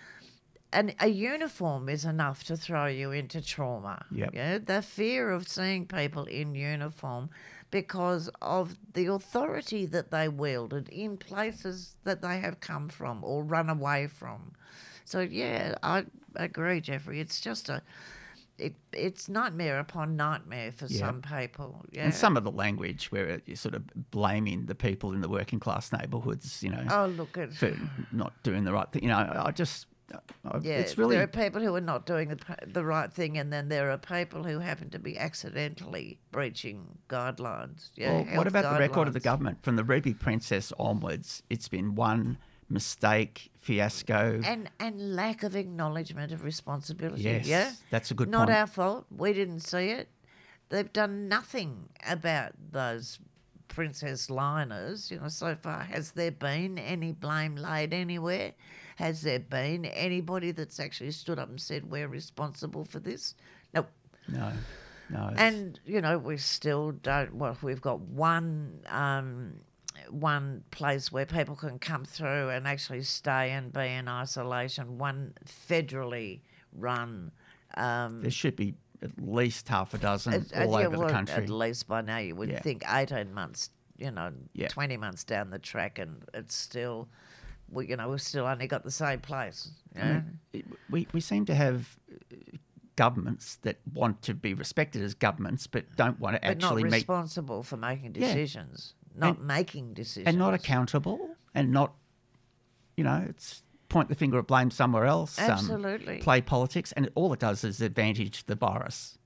[0.70, 4.04] And a uniform is enough to throw you into trauma.
[4.12, 4.30] Yep.
[4.34, 7.30] Yeah, the fear of seeing people in uniform
[7.70, 13.42] because of the authority that they wielded in places that they have come from or
[13.42, 14.52] run away from.
[15.04, 16.04] So yeah, I
[16.36, 17.20] agree, Jeffrey.
[17.20, 17.82] It's just a
[18.58, 20.98] it, it's nightmare upon nightmare for Yeah.
[21.06, 21.84] some people.
[21.92, 22.06] Yeah.
[22.06, 25.60] And some of the language where you're sort of blaming the people in the working
[25.60, 27.72] class neighbourhoods, you know, oh look at for
[28.10, 29.02] not doing the right thing.
[29.04, 29.86] You know, I just,
[30.62, 33.52] yeah, it's really there are people who are not doing the, the right thing, and
[33.52, 37.90] then there are people who happen to be accidentally breaching guidelines.
[37.94, 41.42] Yeah, Well, what about the record of the government from the Ruby Princess onwards?
[41.50, 42.38] It's been one
[42.70, 44.40] mistake, fiasco.
[44.44, 47.22] and and lack of acknowledgement of responsibility.
[47.22, 48.58] Yes, yeah, that's a good Not point.
[48.58, 49.06] our fault.
[49.10, 50.08] We didn't see it.
[50.70, 53.18] They've done nothing about those
[53.68, 55.10] princess liners.
[55.10, 58.52] You know, so far has there been any blame laid anywhere?
[58.96, 63.34] Has there been anybody that's actually stood up and said we're responsible for this?
[63.72, 63.86] No.
[64.26, 64.52] no,
[65.10, 65.32] no.
[65.36, 67.34] And you know, we still don't.
[67.34, 69.60] Well, we've got one um,
[70.10, 74.98] one place where people can come through and actually stay and be in isolation.
[74.98, 76.40] One federally
[76.72, 77.30] run.
[77.76, 81.34] Um, there should be at least half a dozen all yeah, over the country.
[81.34, 82.60] At least by now, you would Yeah.
[82.60, 83.70] think eighteen months.
[83.96, 84.68] You know, Yeah.
[84.68, 87.08] twenty months down the track, and it's still.
[87.70, 89.70] We, you know, we've still only got the same place.
[89.94, 90.22] you know?
[90.54, 92.36] It- we, we seem to have uh,
[92.96, 96.92] governments that want to be respected as governments but don't want to But actually not
[96.92, 98.28] responsible for making Yeah.
[98.28, 101.94] decisions, not making decisions, and not accountable and not,
[102.96, 105.38] you know, it's point the finger of blame somewhere else.
[105.38, 106.18] um, Absolutely.
[106.18, 109.18] play politics, and all it does is advantage the virus.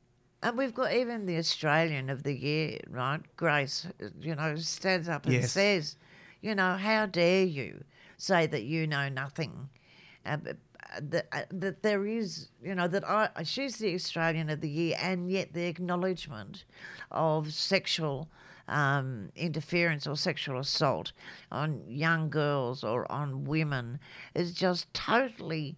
[0.43, 3.21] And we've got even the Australian of the Year, right?
[3.37, 3.87] Grace,
[4.21, 5.53] you know, stands up and Yes.
[5.53, 5.97] says,
[6.41, 7.85] you know, how dare you
[8.17, 9.69] say that you know nothing?
[10.27, 10.53] Uh, uh,
[11.01, 14.97] that, uh, that there is, you know, that I, she's the Australian of the Year,
[15.01, 16.65] and yet the acknowledgement
[17.11, 18.29] of sexual
[18.69, 21.13] um, interference or sexual assault
[21.51, 23.99] on young girls or on women
[24.35, 25.77] is just totally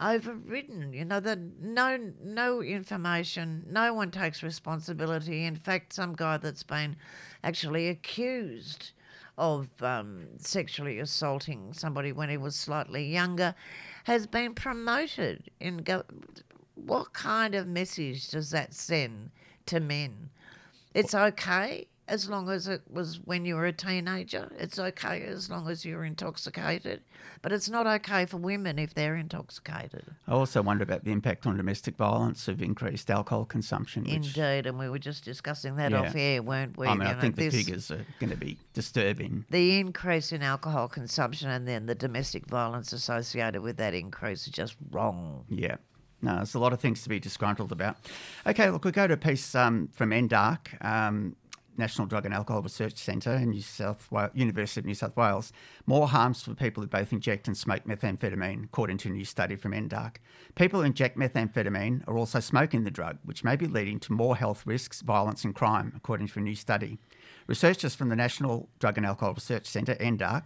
[0.00, 0.92] overridden.
[0.92, 5.44] You know that no no information, no one takes responsibility.
[5.44, 6.96] In fact, some guy that's been
[7.42, 8.92] actually accused
[9.38, 13.54] of um, sexually assaulting somebody when he was slightly younger
[14.04, 15.50] has been promoted.
[15.58, 16.04] In go-
[16.74, 19.30] what kind of message does that send
[19.66, 20.30] to men?
[20.94, 24.50] It's okay as long as it was when you were a teenager.
[24.58, 27.00] It's okay as long as you're intoxicated.
[27.42, 30.04] But it's not okay for women if they're intoxicated.
[30.28, 34.02] I also wonder about the impact on domestic violence of increased alcohol consumption.
[34.04, 36.00] Which, Indeed, and we were just discussing that Yeah.
[36.02, 36.86] off air, weren't we?
[36.86, 39.44] I mean, You I know, think the figures are going to be disturbing.
[39.50, 44.52] The increase in alcohol consumption and then the domestic violence associated with that increase is
[44.52, 45.44] just wrong.
[45.48, 45.76] Yeah.
[46.22, 47.96] No, there's a lot of things to be disgruntled about.
[48.46, 51.34] Okay, look, we go to a piece um, from NDARC, um,
[51.76, 55.52] National Drug and Alcohol Research Centre in New South Wales, University of New South Wales.
[55.84, 59.56] More harms for people who both inject and smoke methamphetamine, according to a new study
[59.56, 60.16] from NDARC.
[60.54, 64.36] People who inject methamphetamine are also smoking the drug, which may be leading to more
[64.36, 66.98] health risks, violence, and crime, according to a new study.
[67.48, 70.44] Researchers from the National Drug and Alcohol Research Centre, NDARC,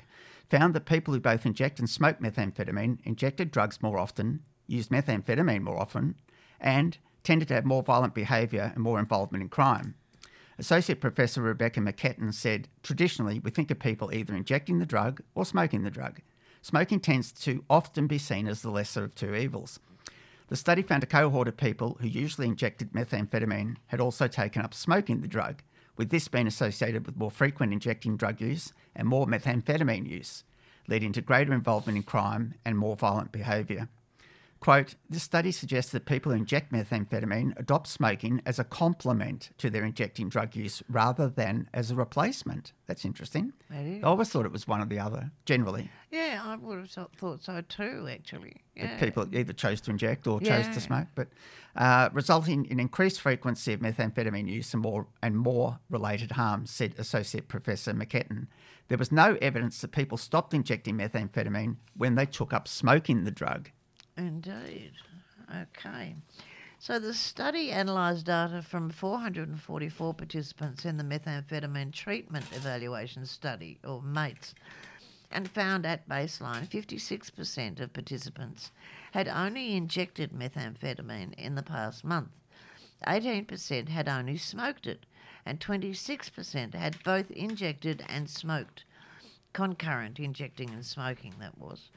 [0.48, 5.62] found that people who both inject and smoke methamphetamine injected drugs more often, used methamphetamine
[5.62, 6.16] more often,
[6.60, 9.94] and tended to have more violent behaviour and more involvement in crime.
[10.58, 15.44] Associate Professor Rebecca McKetin said, traditionally, we think of people either injecting the drug or
[15.44, 16.20] smoking the drug.
[16.62, 19.78] Smoking tends to often be seen as the lesser of two evils.
[20.48, 24.72] The study found a cohort of people who usually injected methamphetamine had also taken up
[24.72, 25.62] smoking the drug,
[25.96, 30.44] with this being associated with more frequent injecting drug use and more methamphetamine use,
[30.88, 33.88] leading to greater involvement in crime and more violent behaviour.
[34.66, 39.70] Quote, this study suggests that people who inject methamphetamine adopt smoking as a complement to
[39.70, 42.72] their injecting drug use rather than as a replacement.
[42.88, 43.52] That's interesting.
[43.70, 44.02] That is.
[44.02, 45.88] I always thought it was one or the other, generally.
[46.10, 48.56] Yeah, I would have thought- so too, actually.
[48.74, 48.98] that Yeah.
[48.98, 51.28] People either chose to inject or chose to smoke, but
[51.76, 56.96] uh, resulting in increased frequency of methamphetamine use and more and more related harms, said
[56.98, 58.48] Associate Professor McKetin.
[58.88, 63.30] There was no evidence that people stopped injecting methamphetamine when they took up smoking the
[63.30, 63.70] drug.
[64.16, 64.92] Indeed.
[65.54, 66.16] Okay.
[66.78, 74.02] So the study analysed data from 444 participants in the methamphetamine treatment evaluation study, or
[74.02, 74.54] MATES,
[75.30, 78.70] and found at baseline 56% of participants
[79.12, 82.30] had only injected methamphetamine in the past month.
[83.06, 85.06] 18% had only smoked it,
[85.44, 88.84] and 26% had both injected and smoked.
[89.52, 91.90] Concurrent injecting and smoking, that was.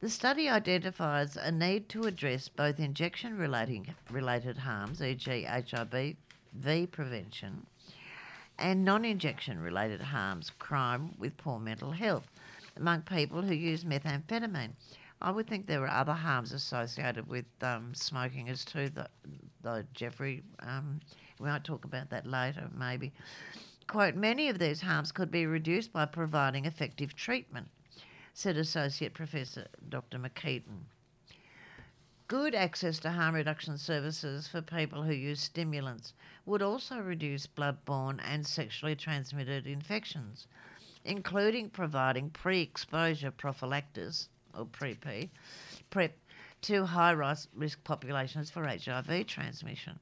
[0.00, 7.66] The study identifies a need to address both injection related harms, e.g., HIV prevention,
[8.58, 12.30] and non injection related harms, crime with poor mental health,
[12.78, 14.70] among people who use methamphetamine.
[15.20, 18.88] I would think there are other harms associated with um, smoking as too,
[19.60, 21.00] though Jeffrey, um,
[21.38, 23.12] we might talk about that later maybe.
[23.86, 27.68] Quote, many of these harms could be reduced by providing effective treatment
[28.40, 30.18] said Associate Professor Dr.
[30.18, 30.86] McKetin.
[32.26, 36.14] Good access to harm reduction services for people who use stimulants
[36.46, 40.46] would also reduce blood-borne and sexually transmitted infections,
[41.04, 45.30] including providing pre-exposure prophylaxis, or pre-P,
[45.90, 46.16] PrEP,
[46.62, 49.98] to high-risk populations for HIV transmission.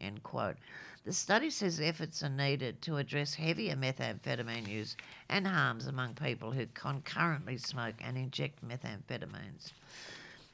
[0.00, 0.56] End quote.
[1.04, 4.96] The study says efforts are needed to address heavier methamphetamine use
[5.28, 9.72] and harms among people who concurrently smoke and inject methamphetamines.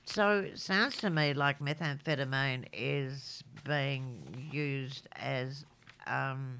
[0.04, 5.64] So it sounds to me like methamphetamine is being used as
[6.06, 6.58] um,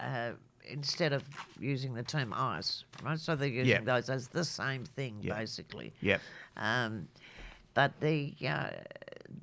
[0.00, 0.32] uh,
[0.68, 1.22] instead of
[1.58, 3.18] using the term ice, right?
[3.18, 3.94] So they're using Yeah.
[3.94, 5.38] those as the same thing, Yeah.
[5.38, 5.94] basically.
[6.00, 6.18] Yeah.
[6.56, 7.08] Um,
[7.74, 8.70] but the uh,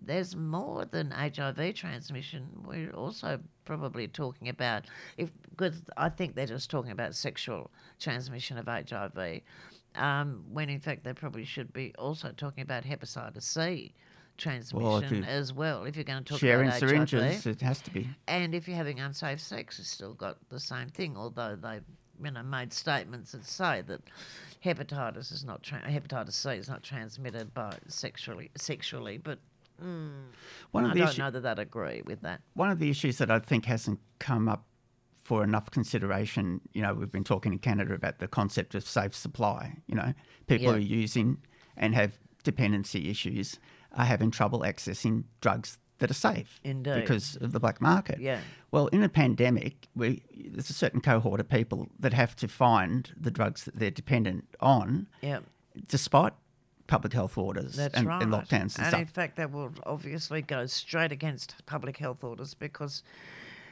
[0.03, 2.47] there's more than HIV transmission.
[2.65, 4.85] We're also probably talking about
[5.17, 9.41] if because I think they're just talking about sexual transmission of HIV,
[9.95, 13.93] um, when in fact they probably should be also talking about hepatitis C
[14.37, 15.83] transmission you- as well.
[15.83, 18.09] If you're going to talk Sharing about syringes, HIV, it has to be.
[18.27, 21.15] and if you're having unsafe sex, it's still got the same thing.
[21.17, 21.79] Although they,
[22.23, 24.01] you know, made statements that say that
[24.63, 29.17] hepatitis is not tra- hepatitis C is not transmitted by sexually sexually.
[29.17, 29.39] But
[29.83, 30.11] mm,
[30.71, 31.17] One of I the don't issues.
[31.19, 32.41] know that that agree with that.
[32.53, 34.65] one of the issues that I think hasn't come up
[35.23, 39.15] for enough consideration, you know, we've been talking in Canada about the concept of safe
[39.15, 39.77] supply.
[39.87, 40.13] You know,
[40.47, 40.71] people Yeah.
[40.71, 41.37] who are using
[41.77, 43.59] and have dependency issues
[43.93, 46.95] are having trouble accessing drugs that are safe Indeed.
[47.01, 48.19] because of the black market.
[48.19, 48.39] Yeah.
[48.71, 53.13] Well, in a pandemic, we, there's a certain cohort of people that have to find
[53.15, 55.39] the drugs that they're dependent on, Yeah,
[55.87, 56.33] despite
[56.91, 58.21] public health orders and, right.
[58.21, 58.99] and lockdowns and, and stuff.
[58.99, 63.01] in fact, that will obviously go straight against public health orders because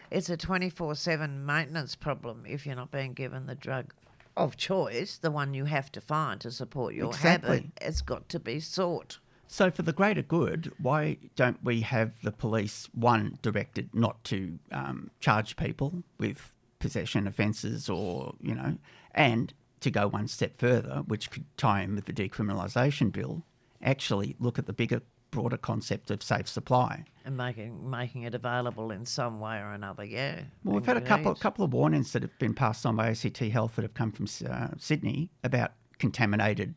[0.10, 3.94] it's a 24/7 maintenance problem if you're not being given the drug
[4.38, 7.66] of choice, the one you have to find to support your habit.
[7.82, 9.20] It's got to be sought.
[9.48, 14.60] So, for the greater good, why don't we have the police, one, directed not to
[14.72, 18.78] um, charge people with possession offences or, you know,
[19.14, 23.44] and to go one step further, which could tie in with the decriminalisation bill,
[23.82, 25.02] actually look at the bigger,
[25.32, 27.06] broader concept of safe supply.
[27.26, 30.04] and making making it available in some way or another.
[30.04, 30.42] Yeah.
[30.64, 31.42] Well, we've had a couple, indeed.
[31.42, 34.26] couple of warnings that have been passed on by ACT Health that have come from
[34.50, 36.74] uh, Sydney about contaminated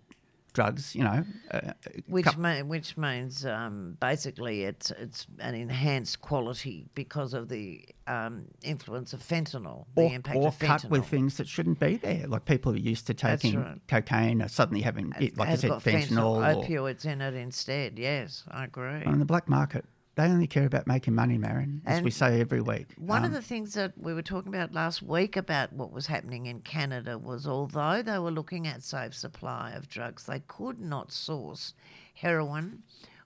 [0.52, 1.24] drugs, you know.
[1.50, 1.72] Uh,
[2.06, 9.12] Which which means um, basically it's it's an enhanced quality because of the um, influence
[9.12, 12.26] of fentanyl, the or, impact or of cut with things that shouldn't be there.
[12.26, 13.78] Like people who are used to taking right.
[13.88, 16.36] cocaine are suddenly having, it, like I said, got fentanyl.
[16.36, 17.98] or, opioids in it instead.
[17.98, 19.04] Yes, I agree.
[19.04, 19.84] on the black market,
[20.14, 22.88] they only care about making money, Marion, as we say every week.
[22.96, 26.06] One of Um, the things that we were talking about last week about what was
[26.06, 30.80] happening in Canada was although they were looking at safe supply of drugs, they could
[30.80, 31.72] not source
[32.14, 32.82] heroin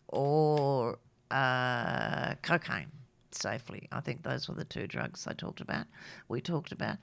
[0.09, 0.99] or
[1.31, 2.93] uh, cocaine
[3.33, 3.89] safely.
[3.91, 5.87] I think those were the two drugs they talked about.
[6.29, 6.99] We talked about,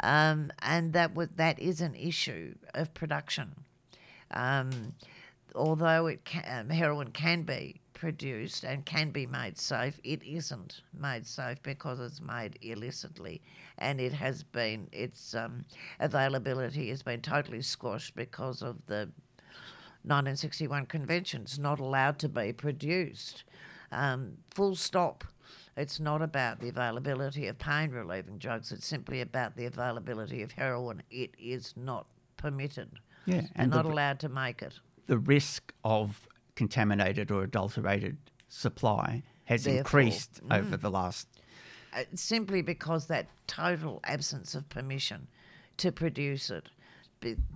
[0.00, 3.54] um, and that was that is an issue of production.
[4.30, 4.94] Um,
[5.54, 10.82] although it can, um, heroin can be produced and can be made safe, it isn't
[10.98, 13.42] made safe because it's made illicitly,
[13.78, 15.64] and it has been its um,
[15.98, 19.08] availability has been totally squashed because of the
[20.04, 21.42] 1961 convention.
[21.42, 23.44] It's not allowed to be produced.
[23.90, 25.24] Um, full stop.
[25.76, 28.72] It's not about the availability of pain relieving drugs.
[28.72, 31.02] It's simply about the availability of heroin.
[31.10, 33.00] It is not permitted.
[33.26, 34.74] Yeah, and not allowed to make it.
[35.08, 38.16] the risk of contaminated or adulterated
[38.48, 41.28] supply has Therefore, increased over the last.
[41.94, 45.28] Uh, simply because that total absence of permission
[45.76, 46.68] to produce it,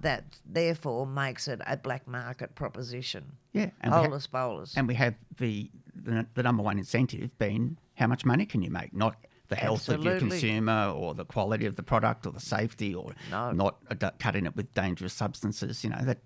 [0.00, 3.24] that therefore makes it a black market proposition.
[3.52, 4.76] Yeah, and we, ha- bolus.
[4.76, 8.70] and we have the, the the number one incentive being how much money can you
[8.70, 9.16] make, not
[9.48, 13.12] the health of your consumer or the quality of the product or the safety or
[13.30, 13.50] No.
[13.50, 15.82] not adu- cutting it with dangerous substances.
[15.84, 16.18] You know that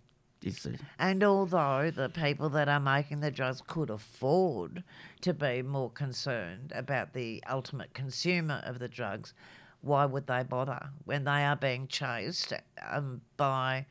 [0.99, 4.85] And although the people that are making the drugs could afford
[5.23, 9.35] to be more concerned about the ultimate consumer of the drugs,
[9.81, 12.53] why would they bother when they are being chased
[12.91, 13.87] um, by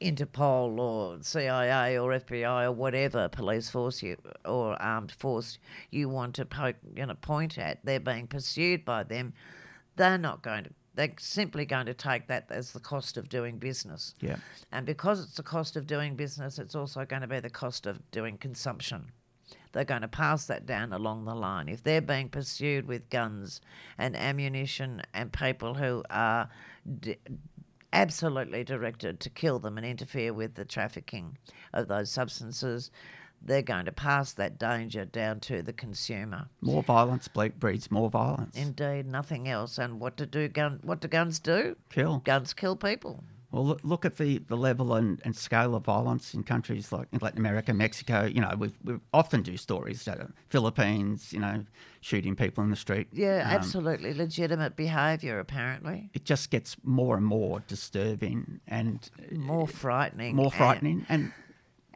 [0.00, 5.58] Interpol or CIA or FBI or whatever police force you or armed force
[5.90, 7.84] you want to poke, you know, point at?
[7.84, 9.34] They're being pursued by them.
[9.96, 10.70] They're not going to.
[10.94, 14.14] They're simply going to take that as the cost of doing business.
[14.20, 14.36] yeah.
[14.72, 17.86] And because it's the cost of doing business, it's also going to be the cost
[17.86, 19.10] of doing consumption.
[19.72, 21.68] They're going to pass that down along the line.
[21.68, 23.60] If they're being pursued with guns
[23.98, 26.48] and ammunition and people who are
[27.00, 27.16] d-
[27.92, 31.36] absolutely directed to kill them and interfere with the trafficking
[31.72, 32.92] of those substances,
[33.44, 36.48] they're going to pass that danger down to the consumer.
[36.60, 38.56] More violence breeds more violence.
[38.56, 39.78] Indeed, nothing else.
[39.78, 40.48] And what to do?
[40.48, 40.80] Gun?
[40.82, 41.76] What do guns do?
[41.90, 42.22] Kill.
[42.24, 43.22] Guns kill people.
[43.50, 47.20] Well, look, at the, the level and, and scale of violence in countries like in
[47.22, 48.24] Latin America, Mexico.
[48.24, 50.08] You know, we we often do stories.
[50.08, 51.64] Uh, Philippines, you know,
[52.00, 53.06] shooting people in the street.
[53.12, 55.38] Yeah, Um, absolutely legitimate behaviour.
[55.38, 60.34] Apparently, It just gets more and more disturbing and uh, more frightening.
[60.34, 61.06] more frightening.
[61.08, 61.32] And, and,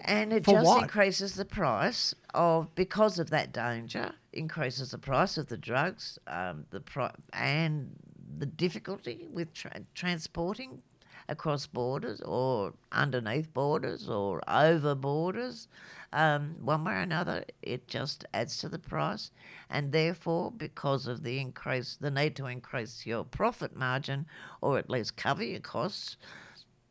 [0.07, 0.82] it For just what?
[0.82, 4.12] increases the price of because of that danger.
[4.32, 7.96] Increases the price of the drugs, um, the pri- and
[8.38, 10.82] the difficulty with tra- transporting
[11.28, 15.68] across borders or underneath borders or over borders.
[16.12, 19.30] Um, one way or another, it just adds to the price,
[19.68, 24.24] and therefore, because of the increase, the need to increase your profit margin
[24.62, 26.16] or at least cover your costs,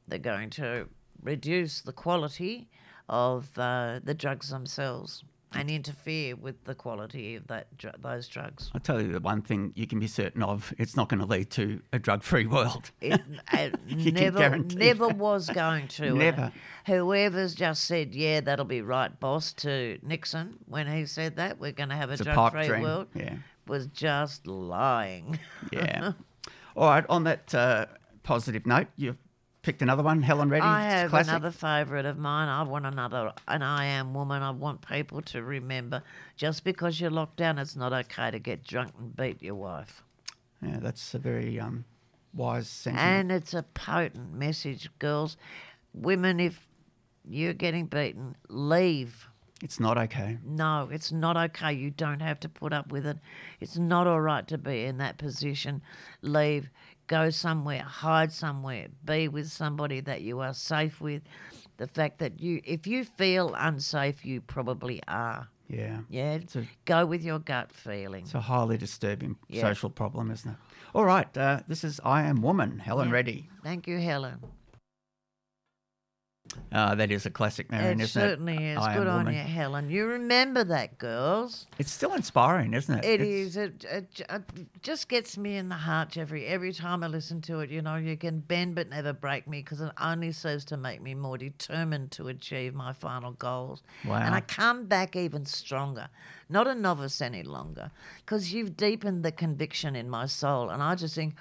[0.08, 0.88] they're going to
[1.24, 2.70] reduce the quality
[3.10, 8.70] of uh, the drugs themselves and interfere with the quality of that dr- those drugs.
[8.76, 11.26] I'll tell you the one thing you can be certain of: it's not going to
[11.26, 12.92] lead to a drug-free world.
[13.02, 13.22] It,
[13.54, 13.76] it
[14.14, 15.18] never, never that.
[15.18, 16.08] was going to.
[16.08, 16.52] and Never.
[16.86, 21.72] Whoever's just said, "Yeah, that'll be right, boss," to Nixon when he said that we're
[21.72, 22.82] going to have a It's drug-free dream.
[22.82, 23.36] world, Yeah.
[23.68, 25.40] was just lying.
[25.72, 26.12] Yeah.
[26.76, 27.06] All right.
[27.10, 27.86] On that uh,
[28.24, 29.18] positive note, you've
[29.68, 30.62] picked another one, Helen Reddy.
[30.62, 31.30] I have classic.
[31.30, 32.48] another favourite of mine.
[32.48, 34.42] I want another, an I am woman.
[34.42, 36.04] I want people to remember
[36.38, 40.04] just because you're locked down, it's not okay to get drunk and beat your wife.
[40.62, 41.84] Yeah, that's a very um,
[42.34, 43.10] wise sentiment.
[43.10, 45.36] And it's a potent message, girls.
[45.94, 46.66] Women, if
[47.26, 49.28] you're getting beaten, leave.
[49.62, 50.38] it's not okay.
[50.46, 51.74] No, it's not okay.
[51.74, 53.18] You don't have to put up with it.
[53.60, 55.82] It's not all right to be in that position.
[56.22, 56.70] Leave.
[57.08, 57.84] Go somewhere.
[57.84, 58.88] Hide somewhere.
[59.06, 61.24] Be with somebody that you are safe with.
[61.78, 65.48] The fact that you, if you feel unsafe, you probably are.
[65.70, 66.00] Yeah.
[66.10, 66.40] Yeah.
[66.56, 68.24] a- Go with your gut feeling.
[68.24, 69.62] It's a highly disturbing Yeah.
[69.62, 70.58] social problem, isn't it?
[70.96, 71.36] All right.
[71.38, 73.14] Uh, this is I Am Woman, Helen Yeah.
[73.14, 73.50] Reddy.
[73.64, 74.40] Thank you, Helen.
[76.72, 78.74] Uh, that is a classic, Marion, it isn't certainly it?
[78.74, 78.78] is.
[78.80, 79.90] I Good on you, Helen.
[79.90, 81.68] You remember that, girls.
[81.80, 83.06] It's still inspiring, isn't it?
[83.06, 83.58] It It's- is.
[83.58, 84.44] It, it, it
[84.82, 86.46] just gets me in the heart, Jeffrey.
[86.46, 89.60] Every time I listen to it, you know, you can bend but never break me
[89.62, 93.84] because it only serves to make me more determined to achieve my final goals.
[94.06, 94.16] Wow.
[94.18, 96.08] And I come back even stronger,
[96.50, 97.92] not a novice any longer,
[98.26, 100.70] because you've deepened the conviction in my soul.
[100.70, 101.36] And I just think,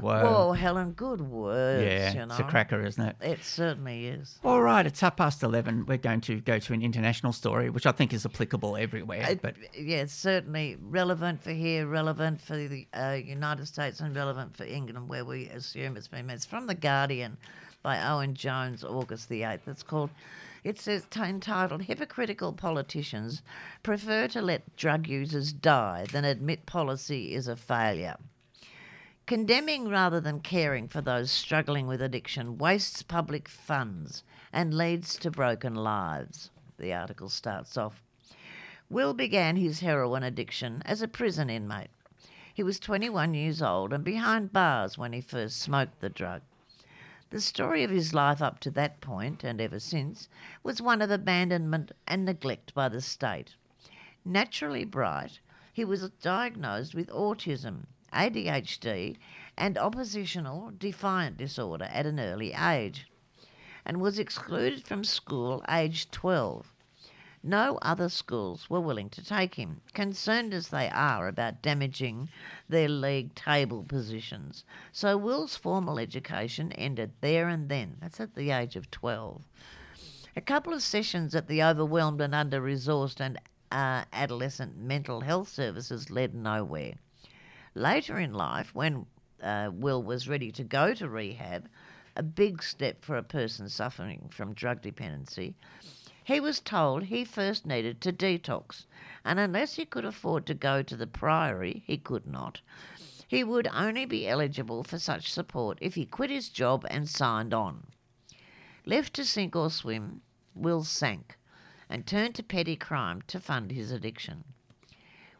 [0.00, 0.22] Whoa.
[0.22, 1.84] whoa, Helen, good words.
[1.84, 2.26] Yeah, you know?
[2.26, 3.16] it's a cracker, isn't it?
[3.20, 4.38] It certainly is.
[4.44, 5.86] All right, it's half past 11.
[5.86, 9.26] We're going to go to an international story, which I think is applicable everywhere.
[9.30, 14.14] It- but yeah, it's certainly relevant for here, relevant for the uh, United States, and
[14.14, 16.34] relevant for England, where we assume it's been made.
[16.34, 17.36] It's from The Guardian
[17.82, 19.66] by Owen Jones, August the 8th.
[19.66, 20.10] It's called,
[20.68, 23.40] it says, entitled Hypocritical Politicians
[23.82, 28.18] Prefer to Let Drug Users Die Than Admit Policy is a Failure.
[29.24, 35.30] Condemning rather than caring for those struggling with addiction wastes public funds and leads to
[35.30, 36.50] broken lives.
[36.78, 38.02] The article starts off.
[38.90, 41.88] Will began his heroin addiction as a prison inmate.
[42.52, 46.42] He was 21 years old and behind bars when he first smoked the drug.
[47.30, 50.30] The story of his life up to that point and ever since
[50.62, 53.54] was one of abandonment and neglect by the state.
[54.24, 55.40] Naturally bright,
[55.72, 59.18] he was diagnosed with autism, ADHD,
[59.58, 63.06] and oppositional defiant disorder at an early age,
[63.84, 66.72] and was excluded from school aged 12.
[67.42, 72.28] No other schools were willing to take him, concerned as they are about damaging
[72.68, 74.64] their league table positions.
[74.92, 77.96] So Will's formal education ended there and then.
[78.00, 79.42] That's at the age of 12.
[80.36, 83.38] A couple of sessions at the overwhelmed and under resourced and
[83.70, 86.94] uh, adolescent mental health services led nowhere.
[87.74, 89.06] Later in life, when
[89.42, 91.68] uh, Will was ready to go to rehab,
[92.16, 95.54] a big step for a person suffering from drug dependency,
[96.28, 98.84] he was told he first needed to detox,
[99.24, 102.60] and unless he could afford to go to the Priory, he could not.
[103.26, 107.54] He would only be eligible for such support if he quit his job and signed
[107.54, 107.86] on.
[108.84, 110.20] Left to sink or swim,
[110.54, 111.38] Will sank
[111.88, 114.44] and turned to petty crime to fund his addiction.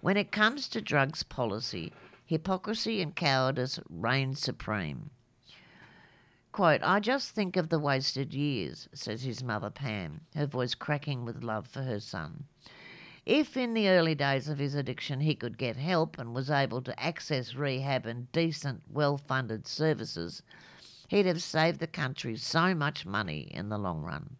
[0.00, 1.92] When it comes to drugs policy,
[2.24, 5.10] hypocrisy and cowardice reign supreme.
[6.58, 11.24] Quote, I just think of the wasted years, says his mother Pam, her voice cracking
[11.24, 12.46] with love for her son.
[13.24, 16.82] If in the early days of his addiction he could get help and was able
[16.82, 20.42] to access rehab and decent, well funded services,
[21.06, 24.34] he'd have saved the country so much money in the long run.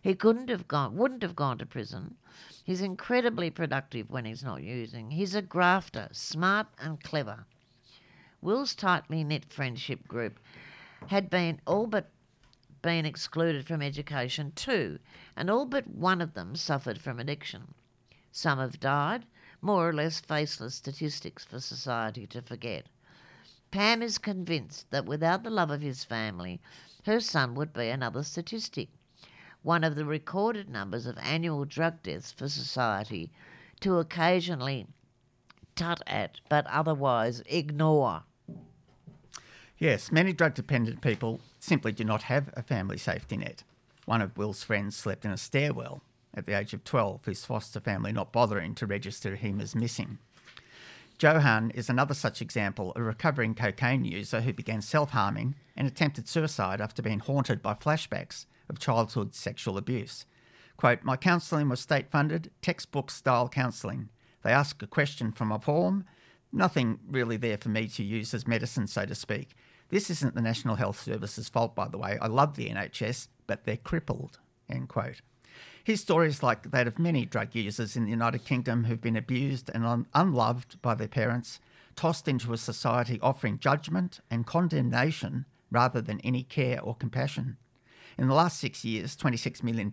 [0.00, 2.14] He couldn't have gone wouldn't have gone to prison.
[2.62, 5.10] He's incredibly productive when he's not using.
[5.10, 7.46] He's a grafter, smart and clever.
[8.40, 10.38] Will's tightly knit friendship group
[11.08, 12.10] had been all but
[12.82, 14.98] been excluded from education too,
[15.36, 17.74] and all but one of them suffered from addiction.
[18.30, 19.26] Some have died,
[19.60, 22.86] more or less faceless statistics for society to forget.
[23.70, 26.60] Pam is convinced that without the love of his family,
[27.04, 28.88] her son would be another statistic,
[29.62, 33.30] one of the recorded numbers of annual drug deaths for society
[33.80, 34.86] to occasionally
[35.74, 38.24] tut at but otherwise ignore.
[39.82, 43.64] Yes, many drug dependent people simply do not have a family safety net.
[44.04, 47.80] One of Will's friends slept in a stairwell at the age of 12, his foster
[47.80, 50.18] family not bothering to register him as missing.
[51.18, 56.28] Johan is another such example, a recovering cocaine user who began self harming and attempted
[56.28, 60.26] suicide after being haunted by flashbacks of childhood sexual abuse.
[60.76, 64.10] Quote, My counselling was state funded, textbook style counselling.
[64.44, 66.04] They ask a question from a form,
[66.52, 69.56] nothing really there for me to use as medicine, so to speak.
[69.92, 72.16] This isn't the National Health Service's fault, by the way.
[72.18, 74.38] I love the NHS, but they're crippled.
[74.66, 75.20] End quote.
[75.84, 79.18] His story is like that of many drug users in the United Kingdom who've been
[79.18, 81.60] abused and un- unloved by their parents,
[81.94, 87.58] tossed into a society offering judgment and condemnation rather than any care or compassion.
[88.16, 89.92] In the last six years, £26 million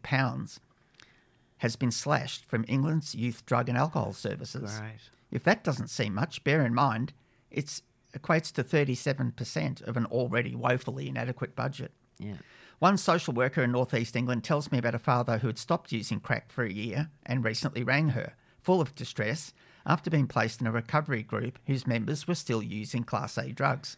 [1.58, 4.80] has been slashed from England's youth drug and alcohol services.
[4.82, 5.10] Right.
[5.30, 7.12] If that doesn't seem much, bear in mind
[7.52, 7.82] it's
[8.18, 11.92] equates to 37% of an already woefully inadequate budget.
[12.18, 12.36] Yeah.
[12.80, 16.20] One social worker in northeast England tells me about a father who had stopped using
[16.20, 19.54] crack for a year and recently rang her, full of distress,
[19.86, 23.98] after being placed in a recovery group whose members were still using Class A drugs.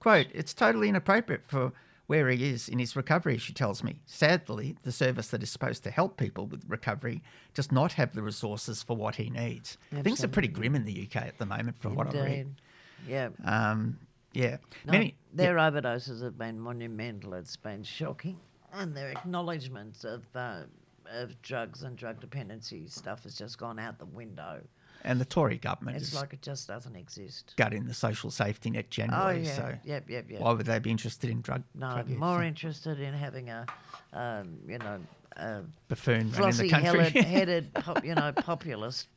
[0.00, 1.72] Quote, It's totally inappropriate for
[2.06, 4.00] where he is in his recovery, she tells me.
[4.06, 7.22] Sadly, the service that is supposed to help people with recovery
[7.54, 9.78] does not have the resources for what he needs.
[10.02, 12.60] Things are pretty grim in the UK at the moment, from what I read.
[13.06, 13.28] Yeah.
[13.44, 13.98] Um,
[14.32, 15.14] yeah, No, many.
[15.34, 17.34] their overdoses have been monumental.
[17.34, 18.38] It's been shocking,
[18.72, 20.62] and their acknowledgements of uh,
[21.12, 24.62] of drugs and drug dependency stuff has just gone out the window.
[25.04, 27.52] and the Tory government It's like it just doesn't exist.
[27.56, 29.42] gutting the social safety net Oh generally.
[29.42, 30.40] yeah, So yep, yep, yep.
[30.40, 31.62] why would they be interested in drug?
[31.74, 32.18] no, drug use?
[32.18, 33.66] more interested in having a,
[34.14, 34.98] um, you know,
[35.36, 37.10] a buffoon running the flossy country.
[37.22, 39.08] headed, headed you know, populist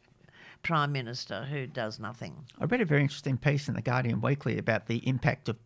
[0.65, 2.33] prime minister who does nothing.
[2.59, 5.57] I read a very interesting piece in the Guardian Weekly about the impact of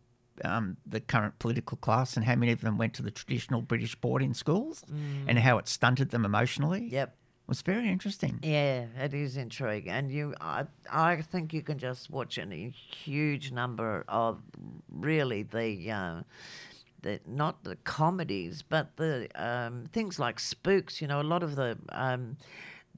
[0.44, 3.94] um, the current political class and how many of them went to the traditional British
[3.94, 4.84] boarding schools
[5.26, 6.88] and how it stunted them emotionally.
[6.92, 7.08] Yep.
[7.08, 8.40] It was very interesting.
[8.42, 13.50] Yeah, it is intriguing, and you, I, I think you can just watch a huge
[13.50, 14.38] number of
[14.88, 16.22] really the, uh,
[17.02, 21.00] the not the comedies, but the um, things like spooks.
[21.00, 21.78] You know, a lot of the.
[21.88, 22.36] Um,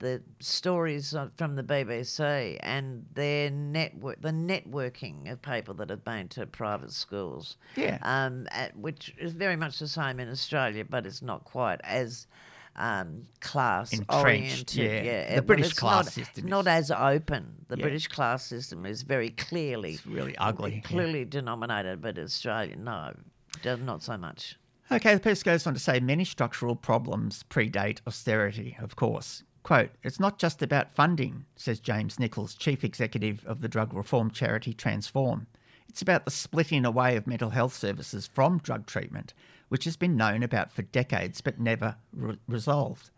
[0.03, 6.27] the stories from the BBC and their network, the networking of people that have been
[6.29, 7.99] to private schools, Yeah.
[8.03, 12.27] um, at, which is very much the same in Australia, but it's not quite as
[12.75, 14.75] um, class Entrenched, oriented.
[14.75, 15.03] yeah.
[15.03, 17.65] Yeah, The British class not, system not as open.
[17.69, 17.83] The Yeah.
[17.83, 20.75] British class system is very clearly It's really ugly.
[20.77, 20.81] yeah.
[20.81, 23.15] clearly denominated, but Australia no.
[23.63, 24.57] does not so much.
[24.91, 29.45] Okay, the piece goes on to say many structural problems predate austerity, of course.
[29.63, 34.31] Quote, it's not just about funding, says James Nicholls, chief executive of the drug reform
[34.31, 35.47] charity Transform.
[35.89, 39.35] It's about the splitting away of mental health services from drug treatment,
[39.69, 43.11] which has been known about for decades but never re- resolved.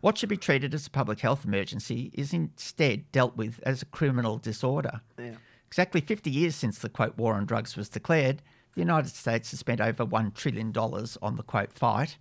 [0.00, 3.86] What should be treated as a public health emergency is instead dealt with as a
[3.86, 5.00] criminal disorder.
[5.18, 5.36] Yeah.
[5.66, 8.42] Exactly 50 years since the quote war on drugs was declared,
[8.74, 12.16] the United States has spent over $1 trillion on the quote fight,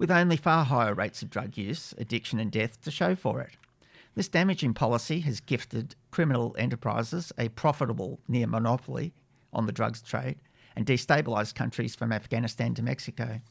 [0.00, 3.50] with only far higher rates of drug use, addiction, and death to show for it.
[4.14, 9.12] This damaging policy has gifted criminal enterprises a profitable near monopoly
[9.52, 10.38] on the drugs trade
[10.74, 13.42] and destabilised countries from Afghanistan to Mexico.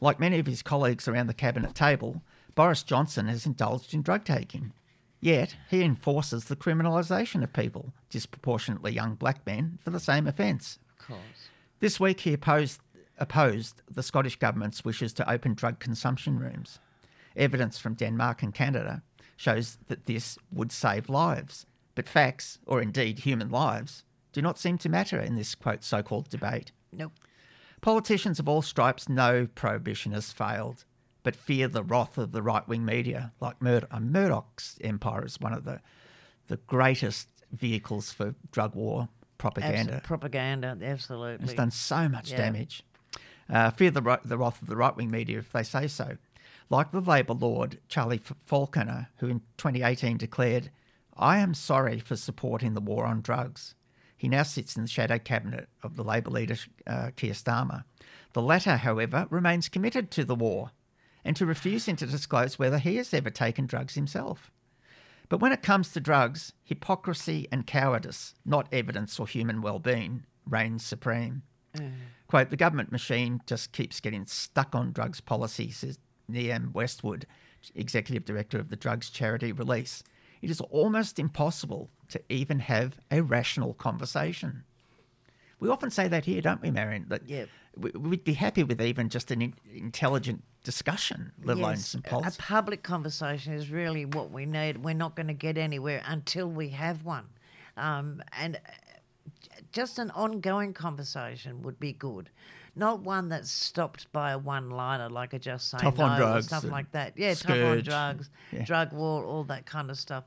[0.00, 2.22] Like many of his colleagues around the cabinet table,
[2.56, 4.72] Boris Johnson has indulged in drug taking.
[5.20, 10.80] Yet, he enforces the criminalisation of people, disproportionately young black men, for the same offence.
[10.98, 11.48] Of course.
[11.80, 12.80] This week, he opposed,
[13.18, 16.78] opposed the Scottish Government's wishes to open drug consumption rooms.
[17.36, 19.02] Evidence from Denmark and Canada
[19.36, 21.66] shows that this would save lives.
[21.94, 26.02] But facts, or indeed human lives, do not seem to matter in this quote so
[26.02, 26.72] called debate.
[26.92, 27.12] Nope.
[27.80, 30.84] Politicians of all stripes know prohibition has failed,
[31.22, 35.40] but fear the wrath of the right wing media, like Mur- uh, Murdoch's empire is
[35.40, 35.80] one of the,
[36.48, 39.08] the greatest vehicles for drug war
[39.38, 40.00] propaganda.
[40.04, 41.44] Propaganda, absolutely.
[41.44, 42.38] It's done so much Yeah.
[42.38, 42.82] damage.
[43.50, 46.16] Uh, fear the, the wrath of the right wing media if they say so.
[46.70, 50.70] Like the Labour Lord Charlie Falconer, who in 2018 declared,
[51.16, 53.74] I am sorry for supporting the war on drugs.
[54.16, 57.84] He now sits in the shadow cabinet of the Labour leader uh, Keir Starmer.
[58.34, 60.72] The latter, however, remains committed to the war
[61.24, 64.50] and to refusing to disclose whether he has ever taken drugs himself.
[65.28, 70.84] But when it comes to drugs, hypocrisy and cowardice, not evidence or human well-being, reigns
[70.84, 71.42] supreme.
[72.28, 75.98] Quote, the government machine just keeps getting stuck on drugs policy, says
[76.30, 77.26] Niamh Eastwood,
[77.74, 80.02] executive director of the drugs charity Release.
[80.42, 84.62] It is almost impossible to even have a rational conversation.
[85.58, 87.06] We often say that here, don't we, Marion?
[87.08, 87.22] That
[87.76, 92.36] we- we'd be happy with even just an intelligent discussion, let alone some policy.
[92.38, 94.78] A public conversation is really what we need.
[94.84, 97.26] We're not going to get anywhere until we have one.
[97.76, 98.60] Um, and
[99.72, 102.30] just an ongoing conversation would be good.
[102.76, 106.18] Not one that's stopped by a one liner like a just say Tough no on
[106.18, 107.14] drugs stuff like that.
[107.16, 108.64] Yeah, tough on drugs, Yeah.
[108.64, 110.24] drug war, all that kind of stuff.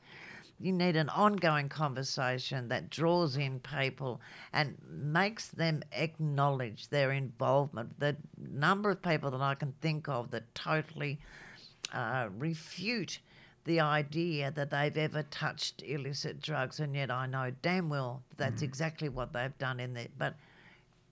[0.59, 4.21] You need an ongoing conversation that draws in people
[4.53, 7.99] and makes them acknowledge their involvement.
[7.99, 11.19] The number of people that I can think of that totally
[11.93, 13.19] uh, refute
[13.65, 18.61] the idea that they've ever touched illicit drugs, and yet I know damn well that's
[18.61, 20.07] exactly what they've done in there.
[20.17, 20.35] But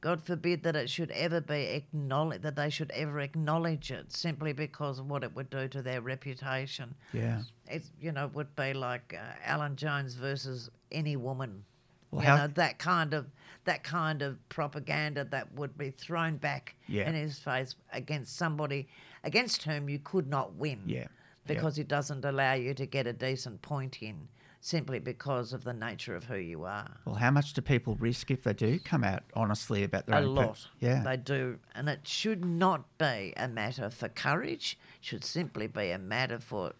[0.01, 4.53] God forbid that it should ever be acknowledged, that they should ever acknowledge it simply
[4.53, 6.95] because of what it would do to their reputation.
[7.13, 7.41] yeah.
[7.67, 11.63] It, you know, would be like uh, Alan Jones versus any woman.
[12.11, 13.27] Well, you how- know, that kind of
[13.65, 17.07] that kind of propaganda that would be thrown back Yeah.
[17.07, 18.87] in his face against somebody
[19.23, 20.79] against whom you could not win.
[20.87, 21.07] Yeah.
[21.55, 24.27] Because it doesn't allow you to get a decent point in
[24.61, 26.89] simply because of the nature of who you are.
[27.05, 30.21] Well, how much do people risk if they do come out honestly about their a
[30.21, 30.67] own lot.
[30.79, 31.01] yeah.
[31.03, 31.59] They do.
[31.75, 34.77] And it should not be a matter for courage.
[34.99, 36.73] It should simply be a matter for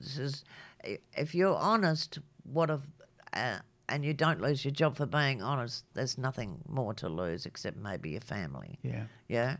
[0.00, 0.44] this is
[1.14, 2.86] if you're honest, what of
[3.34, 3.58] uh,
[3.88, 7.76] and you don't lose your job for being honest, there's nothing more to lose except
[7.76, 8.78] maybe your family.
[8.82, 9.04] yeah.
[9.28, 9.56] Yeah.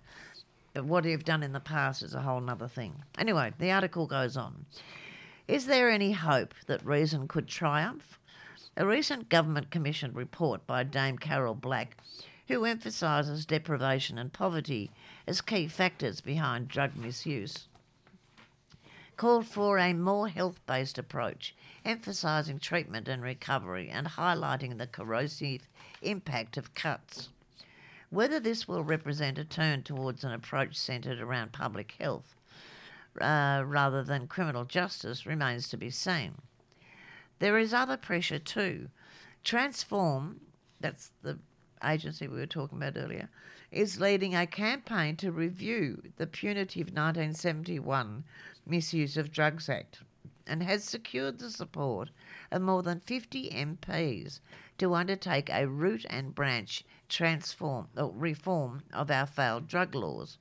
[0.75, 3.03] What you've done in the past is a whole nother thing.
[3.19, 4.67] Anyway, the article goes on.
[5.49, 8.21] Is there any hope that reason could triumph?
[8.77, 11.97] A recent government commissioned report by Dame Carol Black,
[12.47, 14.93] who emphasises deprivation and poverty
[15.27, 17.67] as key factors behind drug misuse,
[19.17, 21.55] called for a more health based approach,
[21.85, 25.69] emphasising treatment and recovery and highlighting the corrosive
[26.01, 27.29] impact of cuts.
[28.11, 32.35] Whether this will represent a turn towards an approach centred around public health
[33.21, 36.35] uh, rather than criminal justice remains to be seen.
[37.39, 38.89] There is other pressure too.
[39.45, 40.41] Transform,
[40.81, 41.39] that's the
[41.85, 43.29] agency we were talking about earlier,
[43.71, 48.25] is leading a campaign to review the punitive 1971
[48.67, 50.01] Misuse of Drugs Act
[50.47, 52.11] and has secured the support
[52.51, 54.41] of more than 50 MPs
[54.81, 60.39] to undertake a root and branch transform or reform of our failed drug laws.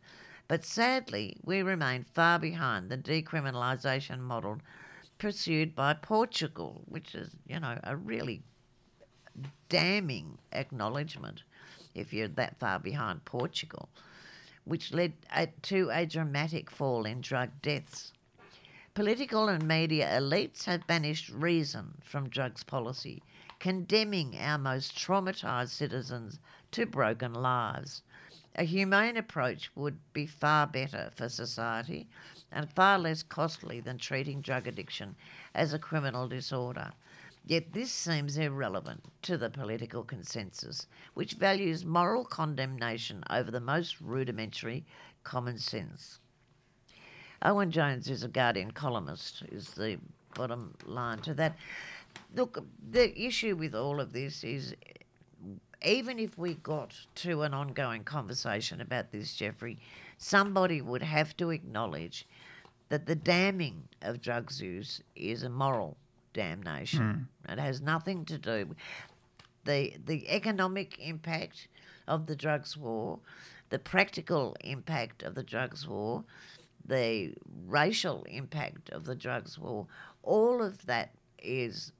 [0.47, 4.59] But sadly, we remain far behind the decriminalisation model
[5.17, 8.41] pursued by Portugal, which is, you know, a really
[9.67, 11.43] damning acknowledgement
[11.93, 13.89] if you're that far behind Portugal,
[14.63, 18.13] which led uh, to a dramatic fall in drug deaths.
[18.93, 23.21] Political and media elites have banished reason from drugs policy,
[23.59, 26.39] condemning our most traumatised citizens
[26.71, 28.01] to broken lives.
[28.55, 32.07] A humane approach would be far better for society
[32.51, 35.15] and far less costly than treating drug addiction
[35.53, 36.91] as a criminal disorder.
[37.45, 44.01] Yet this seems irrelevant to the political consensus, which values moral condemnation over the most
[44.01, 44.85] rudimentary
[45.23, 46.19] common sense.
[47.41, 49.97] Owen Jones is a Guardian columnist, is the
[50.35, 51.55] bottom line to that.
[52.35, 54.75] Look, the issue with all of this is
[55.83, 59.79] even if we got to an ongoing conversation about this, Jeffrey,
[60.17, 62.27] somebody would have to acknowledge
[62.89, 65.95] that the damning of drugs use is a moral
[66.33, 67.27] damnation.
[67.45, 67.51] Hmm.
[67.51, 68.77] It has nothing to do with
[69.65, 71.67] the the economic impact
[72.07, 73.19] of the drugs war,
[73.69, 76.23] the practical impact of the drugs war,
[76.85, 77.33] the
[77.67, 79.87] racial impact of the drugs war.
[80.23, 81.11] All of that
[81.41, 81.91] is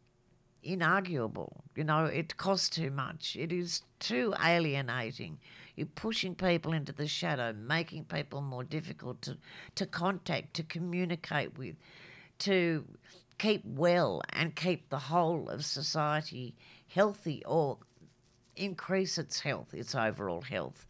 [0.66, 1.62] inarguable.
[1.76, 3.36] You know, it costs too much.
[3.36, 5.39] It is too alienating.
[5.76, 9.38] You're pushing people into the shadow, making people more difficult to,
[9.76, 11.76] to contact, to communicate with,
[12.39, 12.86] to
[13.38, 16.55] keep well and keep the whole of society
[16.88, 17.78] healthy or
[18.55, 20.86] increase its health, its overall health.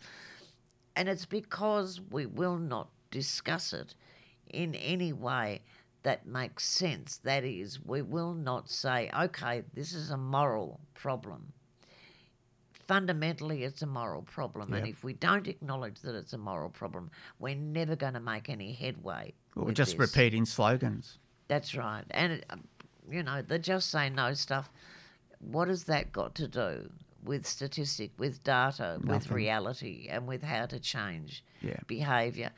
[0.95, 3.93] And it's because we will not discuss it
[4.49, 5.61] in any way
[6.03, 7.17] that makes sense.
[7.17, 11.53] That is, we will not say, okay, this is a moral problem.
[12.87, 14.73] Fundamentally, it's a moral problem.
[14.73, 18.49] And if we don't acknowledge that it's a moral problem, we're never going to make
[18.49, 19.33] any headway.
[19.55, 19.99] We're just this.
[19.99, 21.19] repeating slogans.
[21.47, 22.03] That's right.
[22.09, 22.63] And, it, um,
[23.07, 24.71] you know, the just say no stuff,
[25.39, 26.89] what has that got to do
[27.23, 31.79] with statistic, with data, with reality, and with how to change Yeah.
[31.85, 32.51] behaviour?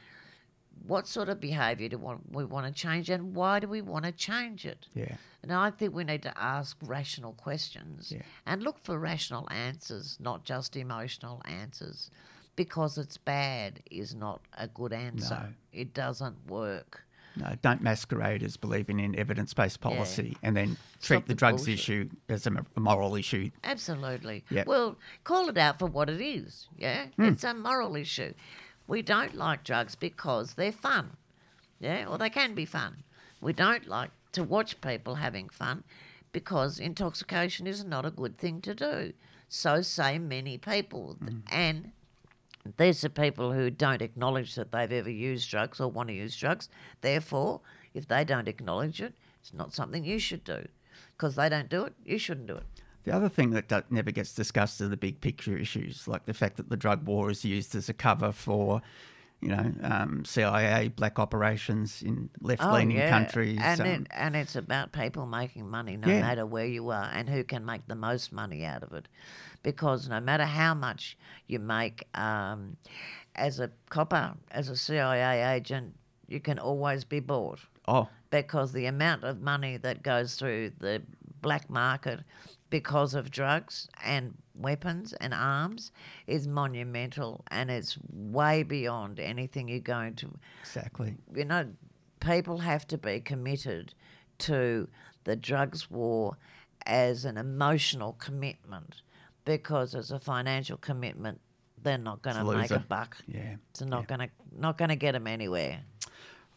[0.87, 1.97] What sort of behaviour do
[2.31, 4.87] we want to change, and why do we want to change it?
[4.93, 5.15] Yeah.
[5.43, 8.21] And I think we need to ask rational questions Yeah.
[8.45, 12.09] and look for rational answers, not just emotional answers.
[12.55, 15.47] Because it's bad is not a good answer.
[15.49, 15.53] No.
[15.71, 17.05] It doesn't work.
[17.37, 21.35] No, don't masquerade as believing in evidence based policy and then treat Stop the the
[21.35, 23.49] drugs issue as a moral issue.
[23.63, 24.43] Absolutely.
[24.49, 24.67] Yep.
[24.67, 26.67] Well, call it out for what it is.
[26.77, 27.05] Yeah.
[27.15, 27.23] Hmm.
[27.23, 28.33] It's a moral issue.
[28.91, 31.11] We don't like drugs because they're fun.
[31.79, 32.07] Yeah.
[32.09, 33.03] Or they can be fun.
[33.39, 35.85] We don't like to watch people having fun
[36.33, 39.13] because intoxication is not a good thing to do.
[39.47, 41.15] So say many people.
[41.23, 41.37] Hmm.
[41.49, 41.91] And
[42.77, 46.35] these are people who don't acknowledge that they've ever used drugs or want to use
[46.35, 46.67] drugs.
[46.99, 47.61] Therefore,
[47.93, 50.67] if they don't acknowledge it, it's not something you should do.
[51.13, 52.65] Because they don't do it, you shouldn't do it.
[53.03, 56.33] The other thing that do- never gets discussed are the big picture issues, like the
[56.33, 58.81] fact that the drug war is used as a cover for,
[59.39, 63.57] you know, um, CIA black operations in left-leaning countries.
[63.59, 66.21] Oh, and um, it, and it's about people making money no Yeah.
[66.21, 69.07] matter where you are and who can make the most money out of it,
[69.63, 72.77] because no matter how much you make um,
[73.35, 75.95] as a copper, as a CIA agent,
[76.27, 81.01] you can always be bought oh, because the amount of money that goes through the
[81.41, 82.19] black market
[82.71, 85.91] because of drugs and weapons and arms
[86.25, 91.15] is monumental and it's way beyond anything you're going to exactly.
[91.35, 91.67] you know,
[92.19, 93.93] people have to be committed
[94.39, 94.87] to
[95.25, 96.37] the drugs war
[96.87, 99.03] as an emotional commitment
[99.45, 101.39] because as a financial commitment,
[101.83, 103.17] they're not going to make a buck.
[103.27, 103.55] Yeah.
[103.71, 105.81] It's not going to not going to get them anywhere.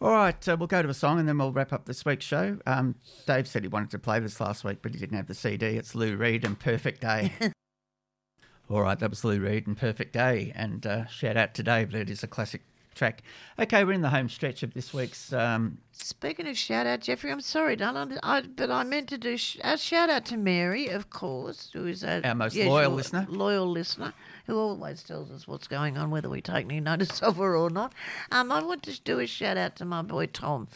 [0.04, 2.26] All right, uh, we'll go to a song and then we'll wrap up this week's
[2.26, 2.58] show.
[2.66, 2.96] Um,
[3.26, 5.64] Dave said he wanted to play this last week, but he didn't have the CD.
[5.78, 7.32] It's Lou Reed and Perfect Day.
[8.70, 10.52] All right, that was Lou Reed and Perfect Day.
[10.54, 12.60] And uh, shout out to Dave, it is a classic
[12.94, 13.22] track.
[13.58, 15.32] Okay, we're in the home stretch of this week's.
[15.32, 19.58] Um, Speaking of shout out, Jeffrey, I'm sorry, I, but I meant to do sh-
[19.62, 23.26] a shout out to Mary, of course, who is a, Our most yeah, loyal listener.
[23.28, 24.12] Loyal listener
[24.46, 27.70] who always tells us what's going on, whether we take any notice of her or
[27.70, 27.92] not.
[28.32, 30.68] Um, I want to do a shout out to my boy Tom